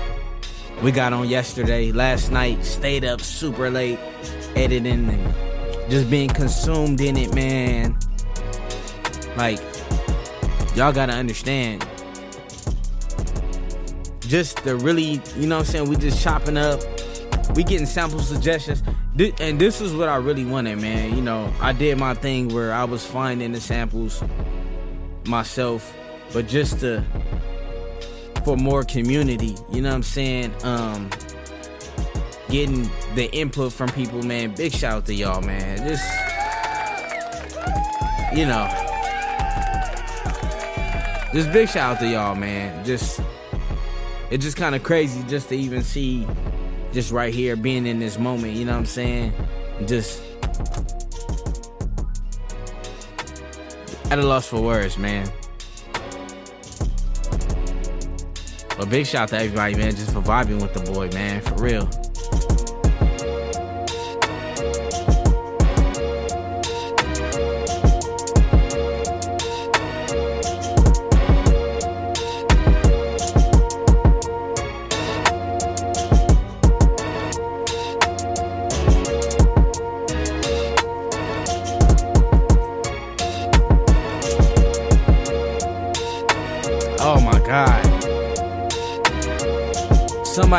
We 0.82 0.94
got 0.94 1.12
on 1.12 1.28
yesterday, 1.28 1.92
last 1.92 2.32
night, 2.32 2.64
stayed 2.64 3.04
up 3.04 3.20
super 3.20 3.70
late, 3.70 4.00
editing 4.56 5.10
and 5.10 5.92
just 5.92 6.10
being 6.10 6.30
consumed 6.30 7.02
in 7.02 7.18
it, 7.18 7.36
man. 7.36 8.00
Like, 9.36 9.60
y'all 10.74 10.94
gotta 10.94 11.12
understand. 11.12 11.86
Just 14.22 14.64
the 14.64 14.78
really, 14.78 15.22
you 15.36 15.48
know 15.48 15.58
what 15.58 15.66
I'm 15.68 15.72
saying? 15.74 15.90
We 15.90 15.98
just 15.98 16.24
chopping 16.24 16.56
up. 16.56 16.80
We 17.56 17.64
getting 17.66 17.86
sample 17.86 18.20
suggestions. 18.20 18.84
And 19.42 19.60
this 19.60 19.82
is 19.82 19.94
what 19.94 20.08
I 20.08 20.16
really 20.16 20.46
wanted, 20.46 20.80
man. 20.80 21.14
You 21.14 21.22
know, 21.22 21.54
I 21.60 21.74
did 21.74 21.98
my 21.98 22.14
thing 22.14 22.48
where 22.54 22.72
I 22.72 22.86
was 22.86 23.06
finding 23.06 23.52
the 23.52 23.60
samples 23.60 24.24
myself, 25.26 25.94
but 26.32 26.48
just 26.48 26.80
to 26.80 27.04
for 28.46 28.56
more 28.56 28.84
community. 28.84 29.58
You 29.72 29.82
know 29.82 29.90
what 29.90 29.96
I'm 29.96 30.04
saying? 30.04 30.54
Um, 30.64 31.10
getting 32.48 32.84
the 33.16 33.28
input 33.34 33.74
from 33.74 33.90
people, 33.90 34.22
man. 34.22 34.54
Big 34.54 34.72
shout 34.72 34.94
out 34.94 35.06
to 35.08 35.14
y'all, 35.14 35.42
man. 35.42 35.78
Just 35.80 36.06
you 38.38 38.46
know, 38.46 38.68
just 41.34 41.52
big 41.52 41.68
shout 41.68 41.96
out 41.96 42.00
to 42.02 42.08
y'all, 42.08 42.36
man. 42.36 42.86
Just 42.86 43.20
it's 44.30 44.44
just 44.44 44.58
kind 44.58 44.76
of 44.76 44.84
crazy 44.84 45.24
just 45.24 45.50
to 45.50 45.56
even 45.56 45.82
see, 45.82 46.28
just 46.94 47.12
right 47.12 47.34
here 47.34 47.56
being 47.56 47.88
in 47.88 48.00
this 48.00 48.20
moment. 48.20 48.54
You 48.54 48.66
know 48.66 48.74
what 48.74 48.80
I'm 48.80 48.86
saying? 48.86 49.34
Just 49.88 50.22
at 54.12 54.20
a 54.20 54.24
loss 54.24 54.48
for 54.48 54.62
words, 54.62 55.00
man. 55.00 55.32
Big 58.90 59.08
shout 59.08 59.24
out 59.24 59.30
to 59.30 59.38
everybody, 59.38 59.76
man, 59.76 59.96
just 59.96 60.14
for 60.14 60.22
vibing 60.22 60.62
with 60.62 60.74
the 60.74 60.92
boy, 60.92 61.10
man, 61.10 61.42
for 61.42 61.56
real. 61.56 61.90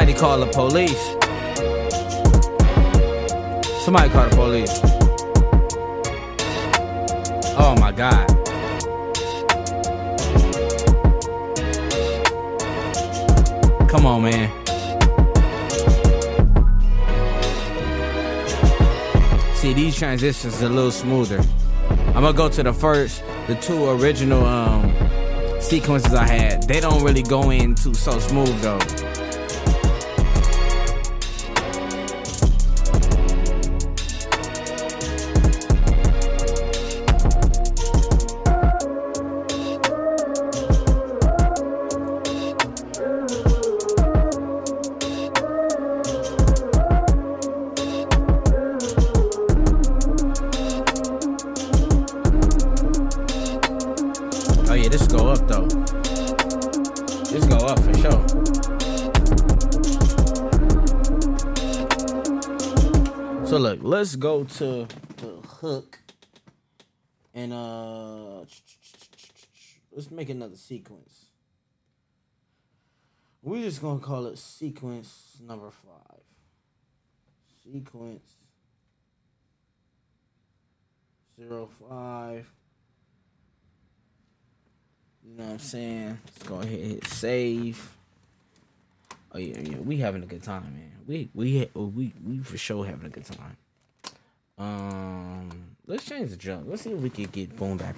Somebody 0.06 0.20
call 0.20 0.38
the 0.38 0.46
police. 0.52 1.04
Somebody 3.84 4.08
call 4.08 4.28
the 4.28 4.36
police. 4.36 4.80
Oh 7.58 7.74
my 7.80 7.90
god. 7.90 8.28
Come 13.88 14.06
on, 14.06 14.22
man. 14.22 14.48
See, 19.56 19.72
these 19.72 19.96
transitions 19.96 20.62
are 20.62 20.66
a 20.66 20.68
little 20.68 20.92
smoother. 20.92 21.42
I'm 22.14 22.22
gonna 22.22 22.32
go 22.32 22.48
to 22.48 22.62
the 22.62 22.72
first, 22.72 23.24
the 23.48 23.56
two 23.56 23.88
original 23.90 24.44
um 24.44 24.94
sequences 25.60 26.14
I 26.14 26.28
had. 26.28 26.62
They 26.68 26.78
don't 26.78 27.02
really 27.02 27.24
go 27.24 27.50
into 27.50 27.92
so 27.92 28.20
smooth 28.20 28.56
though. 28.62 29.05
To 64.48 64.86
the 65.16 65.26
hook 65.46 65.98
and 67.34 67.52
uh 67.52 68.40
let's 69.92 70.10
make 70.10 70.28
another 70.28 70.56
sequence. 70.56 71.26
We're 73.42 73.62
just 73.62 73.82
gonna 73.82 74.00
call 74.00 74.26
it 74.26 74.38
sequence 74.38 75.38
number 75.46 75.70
five. 75.70 76.20
Sequence 77.64 78.34
zero 81.38 81.68
five. 81.88 82.50
You 85.24 85.36
know 85.36 85.44
what 85.44 85.52
I'm 85.52 85.58
saying? 85.58 86.18
Let's 86.24 86.42
go 86.48 86.60
ahead 86.60 86.78
and 86.78 86.92
hit 86.92 87.06
save. 87.06 87.96
Oh 89.32 89.38
yeah, 89.38 89.60
yeah, 89.60 89.78
we 89.78 89.98
having 89.98 90.22
a 90.22 90.26
good 90.26 90.42
time, 90.42 90.62
man. 90.62 90.92
We 91.06 91.28
we 91.34 91.68
we 91.74 92.12
we 92.24 92.38
for 92.38 92.56
sure 92.56 92.86
having 92.86 93.06
a 93.06 93.10
good 93.10 93.24
time. 93.24 93.56
Um, 94.58 95.50
let's 95.86 96.06
change 96.06 96.30
the 96.30 96.36
jump. 96.36 96.66
Let's 96.66 96.82
see 96.82 96.92
if 96.92 96.98
we 96.98 97.10
can 97.10 97.26
get 97.26 97.54
boom 97.56 97.76
back. 97.76 97.94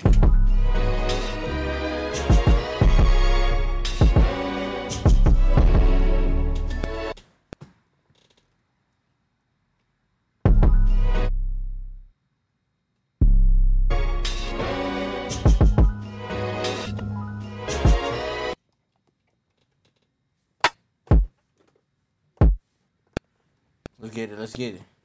Let's 24.00 24.14
get 24.14 24.32
it. 24.32 24.38
Let's 24.38 24.54
get 24.54 24.74
it. 24.74 24.97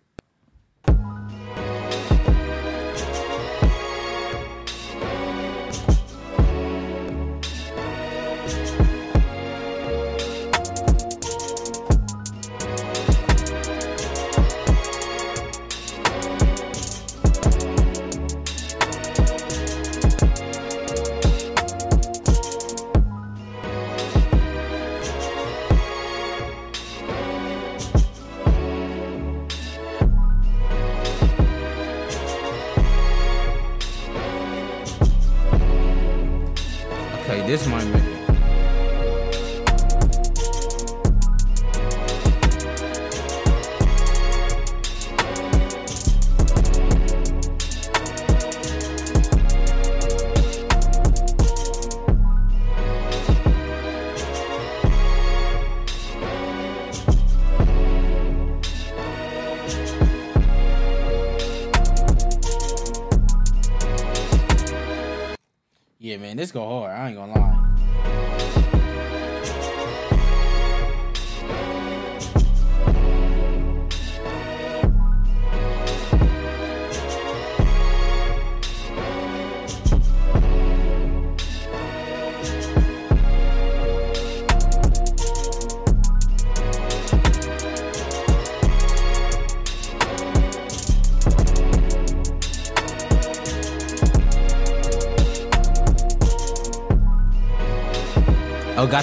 Man, 66.34 66.38
this 66.38 66.52
go 66.52 66.66
hard. 66.66 66.92
I 66.92 67.10
ain't 67.10 67.18
gonna 67.18 67.34
lie. 67.34 68.33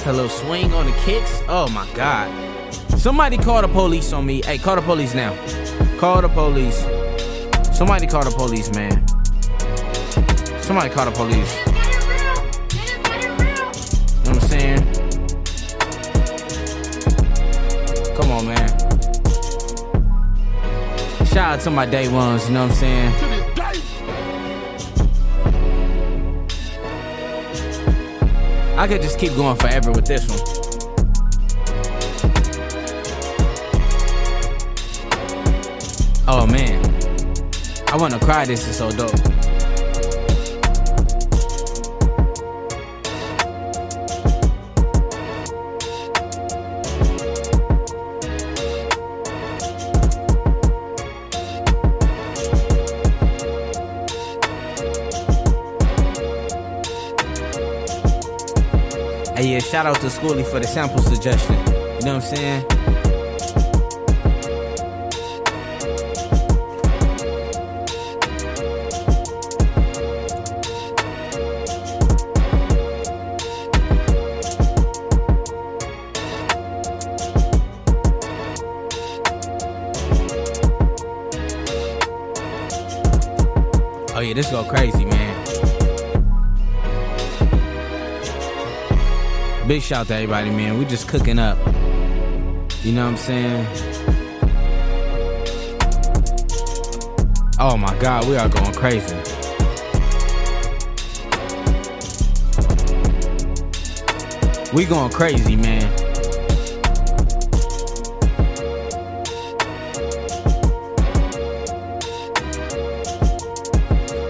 got 0.01 0.07
the 0.07 0.13
little 0.15 0.31
swing 0.31 0.73
on 0.73 0.87
the 0.87 0.93
kicks. 1.05 1.43
Oh 1.47 1.69
my 1.69 1.87
god. 1.95 2.31
Somebody 2.99 3.37
call 3.37 3.61
the 3.61 3.69
police 3.69 4.15
on 4.15 4.25
me. 4.25 4.41
Hey, 4.43 4.57
call 4.57 4.77
the 4.77 4.83
police 4.83 5.15
now. 5.15 5.35
Call 5.99 6.23
the 6.23 6.29
police. 6.29 6.79
Somebody 7.77 8.07
call 8.07 8.25
the 8.25 8.31
police, 8.31 8.73
man. 8.75 9.07
Somebody 10.63 10.89
call 10.89 11.05
the 11.05 11.11
police. 11.11 11.55
You 14.17 14.25
know 14.25 14.33
what 14.33 14.43
I'm 14.43 14.49
saying? 14.49 14.81
Come 18.17 18.31
on, 18.31 18.47
man. 18.47 18.69
Shout 21.27 21.59
out 21.59 21.61
to 21.61 21.71
my 21.71 21.85
day 21.85 22.09
ones, 22.09 22.49
you 22.49 22.55
know 22.55 22.63
what 22.67 22.71
I'm 22.71 22.77
saying? 22.77 23.40
I 28.81 28.89
could 28.89 29.03
just 29.03 29.19
keep 29.19 29.35
going 29.35 29.59
forever 29.59 29.93
with 29.93 30.07
this 30.07 30.27
one. 30.27 30.41
Oh 36.27 36.47
man. 36.47 36.83
I 37.89 37.97
wanna 37.99 38.19
cry, 38.21 38.47
this 38.47 38.67
is 38.67 38.79
so 38.79 38.91
dope. 38.91 39.40
Shout 59.83 59.97
out 59.97 60.01
to 60.03 60.09
Schoolie 60.09 60.45
for 60.45 60.61
the 60.61 60.67
sample 60.67 61.01
suggestion. 61.01 61.55
You 61.55 62.05
know 62.05 62.17
what 62.17 62.17
I'm 62.17 62.21
saying? 62.21 63.10
Shout 89.91 90.07
to 90.07 90.15
everybody, 90.15 90.51
man. 90.51 90.79
We 90.79 90.85
just 90.85 91.09
cooking 91.09 91.41
up. 91.41 91.59
You 92.85 92.93
know 92.93 93.07
what 93.07 93.11
I'm 93.11 93.17
saying? 93.17 93.67
Oh 97.59 97.77
my 97.77 97.99
god, 97.99 98.29
we 98.29 98.37
are 98.37 98.49
going 98.49 98.73
crazy. 98.73 99.17
We 104.73 104.85
going 104.85 105.11
crazy, 105.11 105.57
man. 105.57 105.83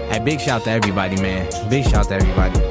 Hey, 0.09 0.19
big 0.25 0.41
shout 0.41 0.63
to 0.63 0.71
everybody, 0.71 1.21
man. 1.21 1.47
Big 1.69 1.87
shout 1.87 2.07
to 2.07 2.15
everybody. 2.15 2.70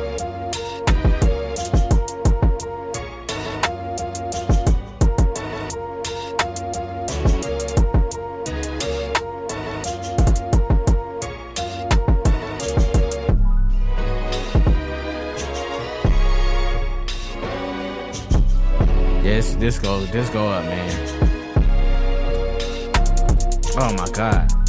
Go, 20.12 20.28
go 20.30 20.48
up, 20.48 20.64
man. 20.64 20.90
Oh 23.76 23.94
my 23.96 24.10
god. 24.12 24.59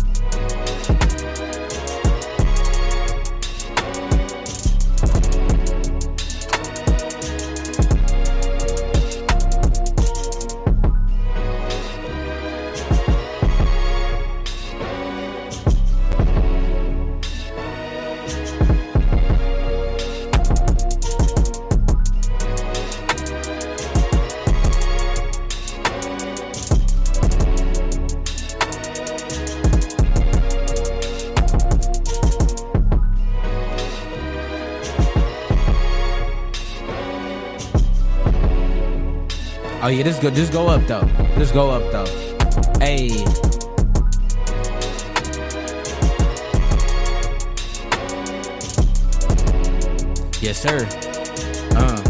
Yeah, 39.91 40.03
this 40.03 40.19
go 40.19 40.29
this 40.29 40.49
go 40.49 40.67
up 40.67 40.85
though. 40.87 41.03
This 41.35 41.51
go 41.51 41.69
up 41.69 41.91
though. 41.91 42.05
Hey. 42.79 43.09
Yes, 50.41 50.59
sir. 50.59 50.87
Uh. 51.75 52.01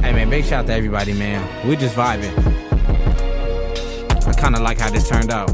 Hey 0.00 0.12
man, 0.12 0.30
big 0.30 0.44
shout 0.44 0.64
out 0.64 0.66
to 0.66 0.74
everybody, 0.74 1.12
man. 1.12 1.68
We 1.68 1.76
just 1.76 1.94
vibing. 1.94 2.36
I 4.26 4.32
kind 4.32 4.56
of 4.56 4.62
like 4.62 4.78
how 4.78 4.90
this 4.90 5.08
turned 5.08 5.30
out. 5.30 5.53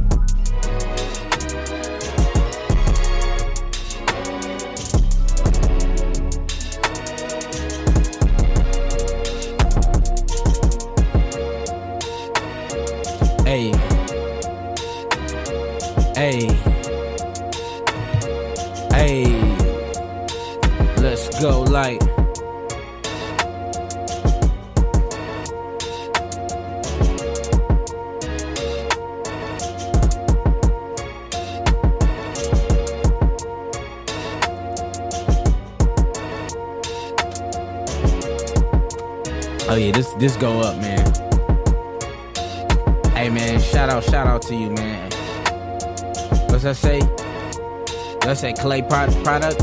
Let's 48.51 48.63
clay 48.63 48.83
pro- 48.83 49.07
product. 49.23 49.63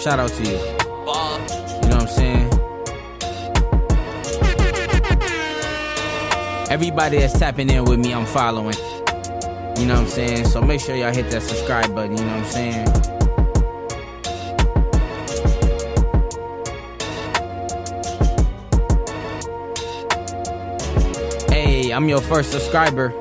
Shout 0.00 0.18
out 0.18 0.30
to 0.30 0.42
you. 0.42 0.52
You 0.52 1.88
know 1.90 1.98
what 1.98 2.00
I'm 2.00 2.08
saying? 2.08 2.48
Everybody 6.70 7.18
that's 7.18 7.38
tapping 7.38 7.68
in 7.68 7.84
with 7.84 7.98
me, 7.98 8.14
I'm 8.14 8.24
following. 8.24 8.74
You 9.76 9.84
know 9.84 9.96
what 9.96 10.04
I'm 10.04 10.08
saying? 10.08 10.46
So 10.46 10.62
make 10.62 10.80
sure 10.80 10.96
y'all 10.96 11.12
hit 11.12 11.30
that 11.30 11.42
subscribe 11.42 11.94
button. 11.94 12.16
You 12.16 12.24
know 12.24 12.38
what 12.38 12.46
I'm 12.46 12.50
saying? 12.50 12.86
Hey, 21.50 21.92
I'm 21.92 22.08
your 22.08 22.22
first 22.22 22.50
subscriber. 22.50 23.12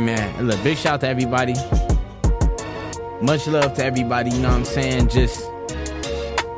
Hey 0.00 0.06
man, 0.06 0.46
look, 0.48 0.62
big 0.64 0.78
shout 0.78 0.94
out 0.94 1.00
to 1.02 1.08
everybody. 1.08 1.52
Much 3.20 3.46
love 3.46 3.74
to 3.74 3.84
everybody, 3.84 4.30
you 4.30 4.40
know 4.40 4.48
what 4.48 4.56
I'm 4.56 4.64
saying? 4.64 5.08
Just 5.10 5.44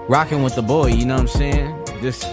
rocking 0.09 0.45
with 0.45 0.55
the 0.55 0.63
boy, 0.63 0.91
you 0.91 1.05
know 1.05 1.15
what 1.15 1.23
I'm 1.23 1.27
saying? 1.27 1.87
Just 2.03 2.25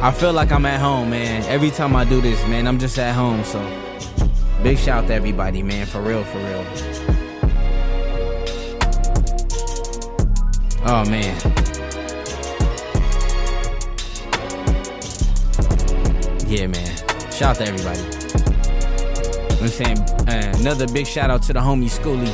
I 0.00 0.10
feel 0.10 0.32
like 0.32 0.50
I'm 0.50 0.64
at 0.64 0.80
home, 0.80 1.10
man. 1.10 1.42
Every 1.42 1.70
time 1.70 1.94
I 1.94 2.06
do 2.06 2.22
this, 2.22 2.40
man, 2.48 2.66
I'm 2.66 2.78
just 2.78 2.98
at 2.98 3.14
home, 3.14 3.44
so 3.44 3.60
big 4.62 4.78
shout 4.78 5.04
out 5.04 5.08
to 5.08 5.14
everybody, 5.14 5.62
man, 5.62 5.84
for 5.84 6.00
real, 6.00 6.24
for 6.24 6.38
real. 6.38 6.64
Oh 10.86 11.04
man. 11.04 11.36
Yeah, 16.48 16.66
man. 16.66 16.96
Shout 17.30 17.42
out 17.42 17.56
to 17.56 17.66
everybody. 17.66 18.43
I'm 19.64 19.70
saying? 19.70 19.98
Uh, 20.28 20.52
another 20.58 20.86
big 20.88 21.06
shout 21.06 21.30
out 21.30 21.42
to 21.44 21.54
the 21.54 21.60
homie 21.60 21.88
Schoolie. 21.88 22.26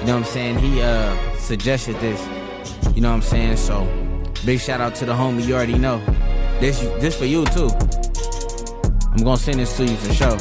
You 0.00 0.06
know 0.06 0.14
what 0.14 0.18
I'm 0.18 0.24
saying? 0.24 0.58
He 0.60 0.80
uh 0.80 1.36
suggested 1.36 1.96
this. 1.96 2.20
You 2.94 3.02
know 3.02 3.08
what 3.08 3.16
I'm 3.16 3.22
saying? 3.22 3.56
So 3.56 3.88
big 4.46 4.60
shout 4.60 4.80
out 4.80 4.94
to 4.96 5.04
the 5.04 5.14
homie. 5.14 5.44
You 5.44 5.56
already 5.56 5.78
know. 5.78 5.98
This 6.60 6.78
this 7.00 7.16
for 7.16 7.24
you 7.24 7.44
too. 7.46 7.70
I'm 9.10 9.24
gonna 9.24 9.36
send 9.36 9.58
this 9.58 9.76
to 9.78 9.84
you 9.84 9.96
for 9.96 10.14
sure. 10.14 10.38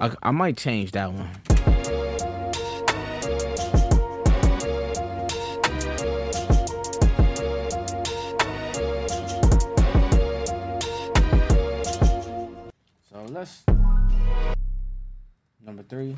I, 0.00 0.14
I 0.22 0.30
might 0.30 0.56
change 0.56 0.92
that 0.92 1.12
one. 1.12 1.28
Three. 15.88 16.16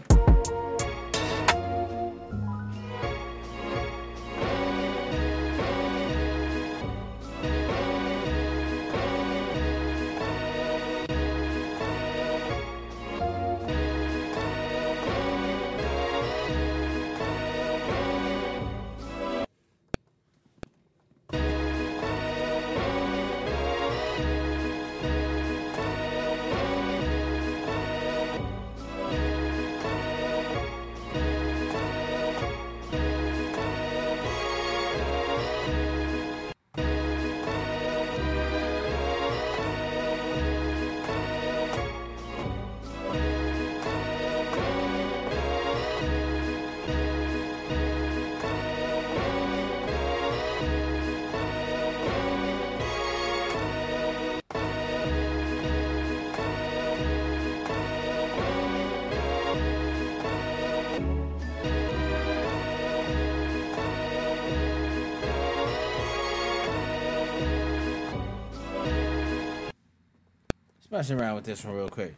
Let's 70.97 71.10
mess 71.10 71.20
around 71.20 71.35
with 71.35 71.44
this 71.44 71.62
one 71.62 71.74
real 71.74 71.90
quick. 71.90 72.14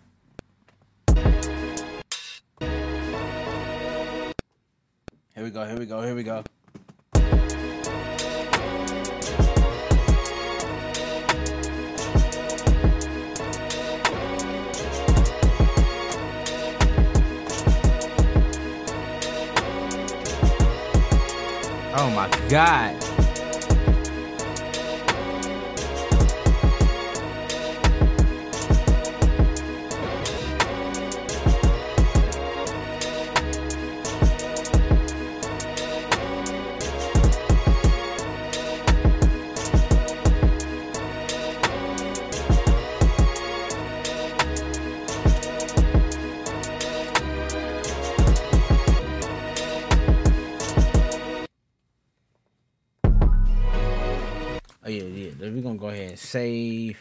Here 5.34 5.42
we 5.42 5.50
go, 5.50 5.64
here 5.64 5.76
we 5.76 5.84
go, 5.84 6.00
here 6.00 6.14
we 6.14 6.22
go. 6.22 6.44
Oh 21.96 22.10
my 22.14 22.30
god. 22.48 23.07
Save. 56.28 56.98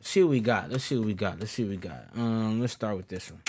see 0.00 0.22
what 0.22 0.30
we 0.30 0.40
got. 0.40 0.68
Let's 0.68 0.84
see 0.84 0.96
what 0.96 1.06
we 1.06 1.14
got. 1.14 1.38
Let's 1.38 1.52
see 1.52 1.62
what 1.62 1.70
we 1.70 1.76
got. 1.76 2.08
Um, 2.16 2.60
let's 2.60 2.72
start 2.72 2.96
with 2.96 3.06
this 3.06 3.30
one. 3.30 3.40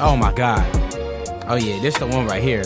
Oh 0.00 0.16
my 0.16 0.32
god. 0.32 0.64
Oh 1.48 1.56
yeah, 1.56 1.80
this 1.80 1.94
is 1.94 2.00
the 2.00 2.06
one 2.06 2.26
right 2.26 2.42
here. 2.42 2.62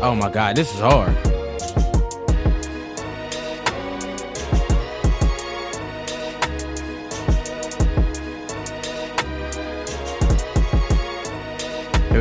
Oh 0.00 0.14
my 0.14 0.30
god, 0.30 0.56
this 0.56 0.72
is 0.72 0.80
hard. 0.80 1.31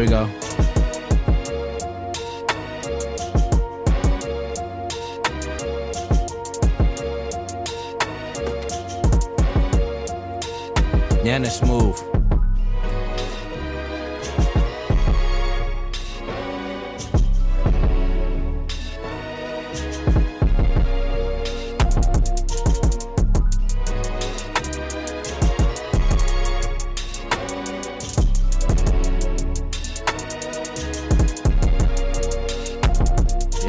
We 0.02 0.08
go. 0.08 0.41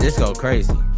This 0.02 0.18
go 0.18 0.32
crazy. 0.34 0.91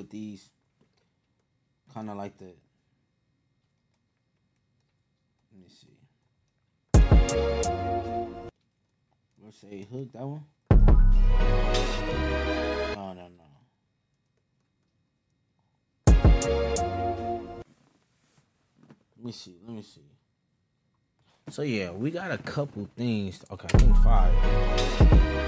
With 0.00 0.10
these. 0.10 0.48
Kind 1.92 2.08
of 2.08 2.16
like 2.16 2.38
the. 2.38 2.46
Let 5.52 5.60
me 5.60 5.68
see. 5.68 5.98
Let's 9.44 9.58
say 9.58 9.86
hook 9.92 10.12
that 10.12 10.26
one. 10.26 10.44
No, 12.96 13.12
no, 13.12 13.28
no. 13.28 13.48
Let 19.16 19.24
me 19.24 19.32
see. 19.32 19.56
Let 19.66 19.76
me 19.76 19.82
see. 19.82 20.00
So 21.50 21.62
yeah, 21.62 21.90
we 21.90 22.10
got 22.10 22.30
a 22.30 22.38
couple 22.38 22.88
things. 22.96 23.44
Okay, 23.50 23.68
I 23.74 23.78
think 23.78 23.96
five. 23.98 25.39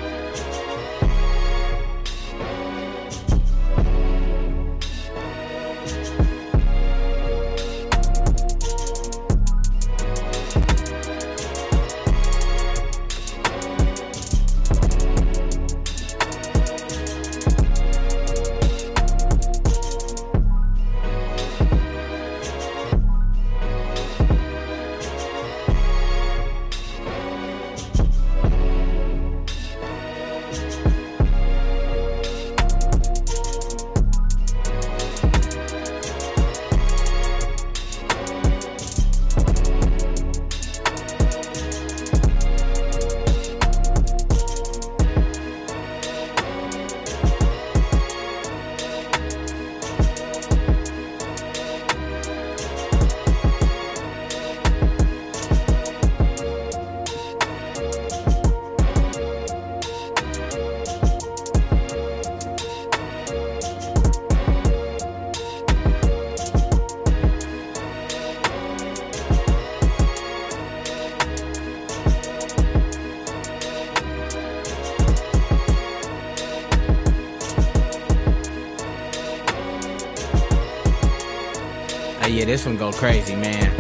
This 82.63 82.69
one 82.69 82.77
go 82.77 82.93
crazy, 82.93 83.35
man. 83.35 83.75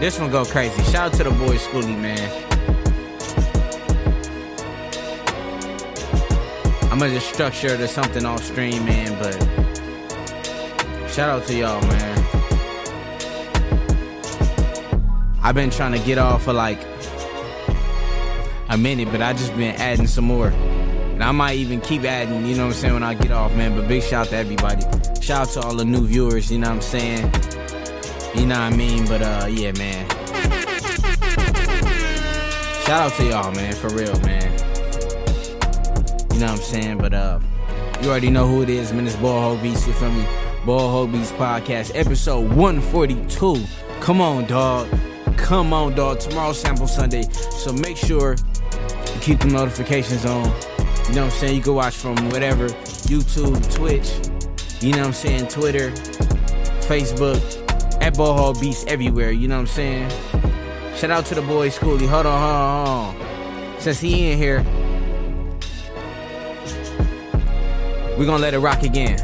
This 0.00 0.18
one 0.18 0.28
go 0.28 0.44
crazy. 0.44 0.82
Shout 0.90 1.12
out 1.12 1.18
to 1.18 1.22
the 1.22 1.30
boy 1.30 1.56
Schoolie, 1.56 1.96
man. 1.96 2.18
I'm 6.90 6.98
gonna 6.98 7.14
just 7.14 7.32
structure 7.32 7.68
it 7.68 7.80
or 7.80 7.86
something 7.86 8.26
off 8.26 8.42
stream, 8.42 8.84
man, 8.84 9.16
but 9.22 9.34
shout 11.08 11.30
out 11.30 11.46
to 11.46 11.54
y'all, 11.54 11.80
man. 11.82 12.18
I've 15.40 15.54
been 15.54 15.70
trying 15.70 15.92
to 15.92 16.00
get 16.00 16.18
off 16.18 16.42
for 16.42 16.52
like 16.52 16.80
a 18.68 18.76
minute, 18.76 19.12
but 19.12 19.22
I 19.22 19.32
just 19.32 19.56
been 19.56 19.76
adding 19.76 20.08
some 20.08 20.24
more. 20.24 20.48
And 20.48 21.22
I 21.22 21.30
might 21.30 21.54
even 21.58 21.80
keep 21.82 22.02
adding, 22.02 22.46
you 22.46 22.56
know 22.56 22.66
what 22.66 22.74
I'm 22.74 22.80
saying, 22.80 22.94
when 22.94 23.04
I 23.04 23.14
get 23.14 23.30
off, 23.30 23.54
man. 23.54 23.76
But 23.76 23.86
big 23.86 24.02
shout 24.02 24.26
out 24.26 24.30
to 24.30 24.36
everybody. 24.36 24.97
Shout 25.28 25.48
out 25.48 25.52
to 25.52 25.68
all 25.68 25.74
the 25.74 25.84
new 25.84 26.06
viewers, 26.06 26.50
you 26.50 26.58
know 26.58 26.70
what 26.70 26.76
I'm 26.76 26.80
saying? 26.80 27.30
You 28.34 28.46
know 28.46 28.54
what 28.54 28.72
I 28.72 28.74
mean? 28.74 29.04
But 29.06 29.20
uh 29.20 29.46
yeah, 29.50 29.72
man. 29.72 30.08
Shout 32.86 33.12
out 33.12 33.12
to 33.18 33.24
y'all, 33.26 33.52
man, 33.52 33.74
for 33.74 33.88
real, 33.90 34.18
man. 34.20 34.50
You 36.32 36.40
know 36.40 36.46
what 36.46 36.52
I'm 36.52 36.56
saying? 36.56 36.96
But 36.96 37.12
uh 37.12 37.40
you 38.00 38.08
already 38.08 38.30
know 38.30 38.46
who 38.48 38.62
it 38.62 38.70
is, 38.70 38.90
man. 38.94 39.06
It's 39.06 39.16
Ball 39.16 39.38
Hog 39.54 39.62
Beats, 39.62 39.86
you 39.86 39.92
feel 39.92 40.10
me? 40.10 40.24
Ball 40.64 40.90
Hog 40.90 41.12
Beats 41.12 41.30
Podcast, 41.32 41.92
episode 41.94 42.50
142. 42.54 43.62
Come 44.00 44.22
on, 44.22 44.46
dog. 44.46 44.88
Come 45.36 45.74
on, 45.74 45.94
dog. 45.94 46.20
Tomorrow 46.20 46.54
Sample 46.54 46.88
Sunday. 46.88 47.24
So 47.24 47.74
make 47.74 47.98
sure 47.98 48.34
you 48.34 49.20
keep 49.20 49.40
the 49.40 49.48
notifications 49.48 50.24
on. 50.24 50.46
You 50.46 51.14
know 51.14 51.26
what 51.26 51.34
I'm 51.34 51.38
saying? 51.38 51.56
You 51.56 51.60
can 51.60 51.74
watch 51.74 51.96
from 51.96 52.16
whatever, 52.30 52.68
YouTube, 52.68 53.74
Twitch, 53.74 54.08
you 54.80 54.92
know 54.92 54.98
what 54.98 55.06
I'm 55.08 55.12
saying, 55.12 55.48
Twitter, 55.48 55.90
Facebook, 56.86 57.42
at 58.00 58.16
Hog 58.16 58.60
Beats 58.60 58.84
everywhere, 58.86 59.32
you 59.32 59.48
know 59.48 59.56
what 59.56 59.62
I'm 59.62 59.66
saying? 59.66 60.10
Shout 60.94 61.10
out 61.10 61.26
to 61.26 61.34
the 61.34 61.42
boy 61.42 61.68
Schoolie. 61.68 62.08
Hold 62.08 62.26
on, 62.26 62.40
hold 62.40 62.54
on, 62.54 63.14
hold 63.14 63.16
on. 63.16 63.80
Since 63.80 64.00
he 64.00 64.30
in 64.30 64.38
here, 64.38 64.62
we're 68.16 68.26
gonna 68.26 68.38
let 68.38 68.54
it 68.54 68.58
rock 68.58 68.82
again. 68.82 69.18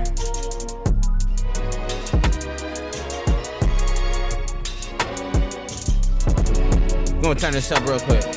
We're 7.15 7.23
gonna 7.23 7.35
turn 7.41 7.53
this 7.53 7.71
up 7.73 7.87
real 7.87 8.01
quick. 8.01 8.34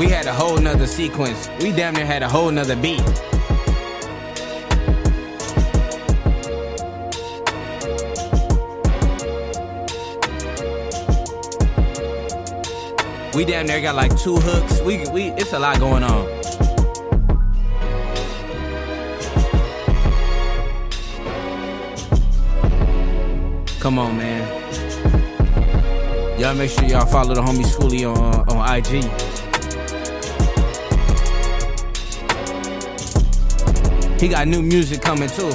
We 0.00 0.08
had 0.08 0.24
a 0.24 0.32
whole 0.32 0.56
nother 0.56 0.86
sequence. 0.86 1.50
We 1.60 1.72
damn 1.72 1.92
near 1.92 2.06
had 2.06 2.22
a 2.22 2.28
whole 2.28 2.50
nother 2.50 2.74
beat. 2.74 3.02
We 13.34 13.44
damn 13.44 13.66
near 13.66 13.82
got 13.82 13.94
like 13.94 14.18
two 14.18 14.36
hooks. 14.36 14.80
We 14.80 15.06
we 15.10 15.32
it's 15.32 15.52
a 15.52 15.58
lot 15.58 15.78
going 15.78 16.02
on. 16.02 16.26
Come 23.80 23.98
on, 23.98 24.16
man. 24.16 24.48
Y'all 26.40 26.54
make 26.54 26.70
sure 26.70 26.84
y'all 26.84 27.04
follow 27.04 27.34
the 27.34 27.42
homie 27.42 27.66
Schoolie 27.66 28.10
on 28.10 28.48
uh, 28.48 28.54
on 28.54 28.76
IG. 28.78 29.39
He 34.20 34.28
got 34.28 34.46
new 34.46 34.60
music 34.60 35.00
coming 35.00 35.30
too. 35.30 35.50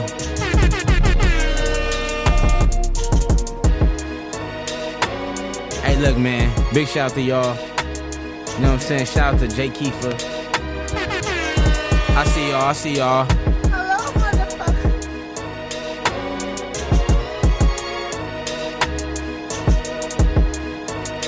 Hey, 5.84 5.96
look, 5.98 6.18
man. 6.18 6.52
Big 6.74 6.88
shout 6.88 7.12
out 7.12 7.16
to 7.16 7.22
y'all. 7.22 7.56
You 7.56 8.62
know 8.62 8.72
what 8.72 8.74
I'm 8.74 8.80
saying? 8.80 9.06
Shout 9.06 9.36
out 9.36 9.40
to 9.42 9.48
Jay 9.48 9.70
Kiefer. 9.70 10.16
I 12.18 12.24
see 12.26 12.50
y'all. 12.50 12.64
I 12.64 12.74
see 12.74 12.96
y'all. 12.96 13.26
Hello, 13.70 13.98
motherfucker. 14.14 14.94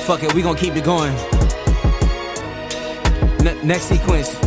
Fuck 0.07 0.23
it. 0.23 0.33
We 0.33 0.41
gonna 0.41 0.57
keep 0.57 0.75
it 0.75 0.83
going. 0.83 1.13
Ne- 3.43 3.63
next 3.63 3.83
sequence. 3.83 4.46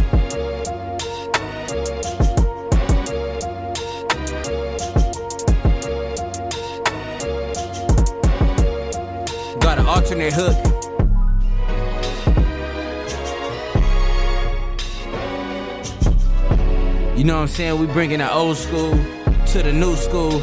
I'm 17.51 17.57
saying? 17.57 17.81
We 17.81 17.87
bringing 17.87 18.19
the 18.19 18.33
old 18.33 18.57
school 18.57 18.93
to 18.93 19.63
the 19.63 19.73
new 19.73 19.97
school. 19.97 20.39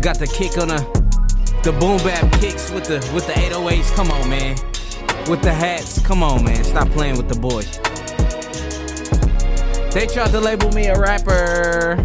Got 0.00 0.18
the 0.18 0.26
kick 0.26 0.58
on 0.58 0.68
the 0.68 0.82
the 1.62 1.70
boom 1.70 1.98
bap 1.98 2.32
kicks 2.40 2.72
with 2.72 2.84
the 2.84 2.98
with 3.14 3.28
the 3.28 3.32
808s. 3.34 3.94
Come 3.94 4.10
on, 4.10 4.28
man. 4.28 4.56
With 5.30 5.40
the 5.42 5.52
hats. 5.52 6.04
Come 6.04 6.24
on, 6.24 6.44
man. 6.44 6.64
Stop 6.64 6.88
playing 6.90 7.16
with 7.16 7.28
the 7.28 7.36
boy. 7.36 7.62
They 9.92 10.12
tried 10.12 10.32
to 10.32 10.40
label 10.40 10.72
me 10.72 10.86
a 10.86 10.98
rapper. 10.98 11.96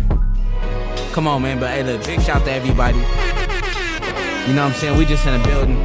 Come 1.13 1.27
on, 1.27 1.41
man. 1.41 1.59
But 1.59 1.71
hey, 1.71 1.81
look, 1.81 2.05
big 2.05 2.21
shout 2.21 2.45
to 2.45 2.51
everybody. 2.51 2.99
You 2.99 4.53
know 4.53 4.65
what 4.65 4.71
I'm 4.71 4.73
saying? 4.73 4.97
We 4.99 5.05
just 5.05 5.25
in 5.25 5.33
a 5.33 5.43
building. 5.43 5.77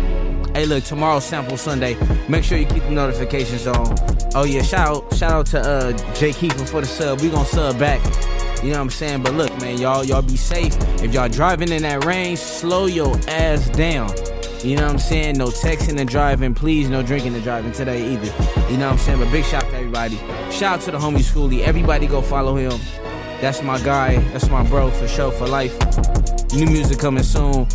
Hey, 0.54 0.66
look, 0.66 0.84
tomorrow 0.84 1.20
sample 1.20 1.56
Sunday. 1.56 1.96
Make 2.28 2.44
sure 2.44 2.58
you 2.58 2.66
keep 2.66 2.82
the 2.82 2.90
notifications 2.90 3.66
on. 3.66 3.96
Oh 4.34 4.44
yeah, 4.44 4.60
shout 4.60 4.88
out, 4.88 5.14
shout 5.14 5.32
out 5.32 5.46
to 5.46 5.60
uh 5.60 5.92
Jay 6.14 6.32
Kiefer 6.32 6.68
for 6.68 6.82
the 6.82 6.86
sub. 6.86 7.22
We 7.22 7.30
gonna 7.30 7.46
sub 7.46 7.78
back. 7.78 8.00
You 8.62 8.70
know 8.70 8.76
what 8.76 8.82
I'm 8.82 8.90
saying? 8.90 9.22
But 9.24 9.34
look, 9.34 9.50
man, 9.60 9.78
y'all, 9.78 10.04
y'all 10.04 10.22
be 10.22 10.36
safe. 10.36 10.76
If 11.02 11.12
y'all 11.12 11.28
driving 11.28 11.72
in 11.72 11.82
that 11.82 12.04
rain, 12.04 12.36
slow 12.36 12.86
your 12.86 13.16
ass 13.28 13.68
down. 13.70 14.10
You 14.62 14.76
know 14.76 14.84
what 14.84 14.92
I'm 14.92 14.98
saying? 15.00 15.38
No 15.38 15.48
texting 15.48 15.98
and 15.98 16.08
driving, 16.08 16.54
please. 16.54 16.88
No 16.88 17.02
drinking 17.02 17.34
and 17.34 17.42
driving 17.42 17.72
today 17.72 18.12
either. 18.12 18.26
You 18.70 18.76
know 18.76 18.86
what 18.86 18.92
I'm 18.92 18.98
saying? 18.98 19.18
But 19.18 19.32
big 19.32 19.44
shout 19.44 19.64
out 19.64 19.70
to 19.70 19.76
everybody. 19.76 20.16
Shout 20.52 20.78
out 20.78 20.80
to 20.82 20.92
the 20.92 20.98
homie 20.98 21.18
Schoolie. 21.18 21.62
Everybody 21.62 22.06
go 22.06 22.22
follow 22.22 22.54
him. 22.54 22.78
That's 23.40 23.60
my 23.64 23.80
guy. 23.80 24.18
That's 24.30 24.48
my 24.48 24.62
bro 24.68 24.90
for 24.92 25.08
show 25.08 25.32
for 25.32 25.48
life. 25.48 25.76
New 26.54 26.66
music 26.66 27.00
coming 27.00 27.24
soon. 27.24 27.66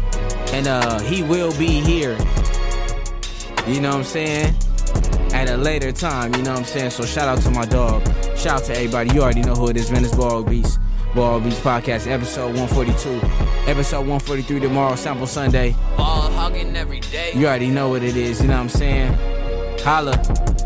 And 0.54 0.68
uh 0.68 1.00
he 1.02 1.24
will 1.24 1.52
be 1.58 1.82
here. 1.82 2.18
You 3.68 3.82
know 3.82 3.90
what 3.90 3.98
I'm 3.98 4.04
saying? 4.06 4.56
At 5.34 5.50
a 5.50 5.58
later 5.58 5.92
time, 5.92 6.34
you 6.36 6.42
know 6.44 6.52
what 6.52 6.60
I'm 6.60 6.66
saying? 6.66 6.92
So 6.92 7.04
shout 7.04 7.28
out 7.28 7.44
to 7.44 7.52
my 7.52 7.66
dog. 7.66 8.02
Shout 8.38 8.62
out 8.62 8.64
to 8.66 8.76
everybody. 8.76 9.10
You 9.16 9.24
already 9.24 9.42
know 9.42 9.56
who 9.56 9.70
it 9.70 9.78
is, 9.78 9.90
Venice 9.90 10.14
Ball 10.16 10.44
Beats. 10.44 10.78
Ball 11.16 11.40
Beats 11.40 11.60
Podcast, 11.60 12.06
episode 12.06 12.56
142. 12.56 13.20
Episode 13.70 14.02
143 14.02 14.60
tomorrow, 14.60 14.96
Sample 14.96 15.26
Sunday. 15.26 15.76
Ball 15.98 16.30
hogging 16.32 16.76
every 16.76 17.00
day. 17.00 17.32
You 17.34 17.48
already 17.48 17.70
know 17.70 17.90
what 17.90 18.04
it 18.04 18.16
is, 18.16 18.40
you 18.40 18.48
know 18.48 18.54
what 18.54 18.60
I'm 18.62 18.70
saying? 18.70 19.14
Holla. 19.80 20.57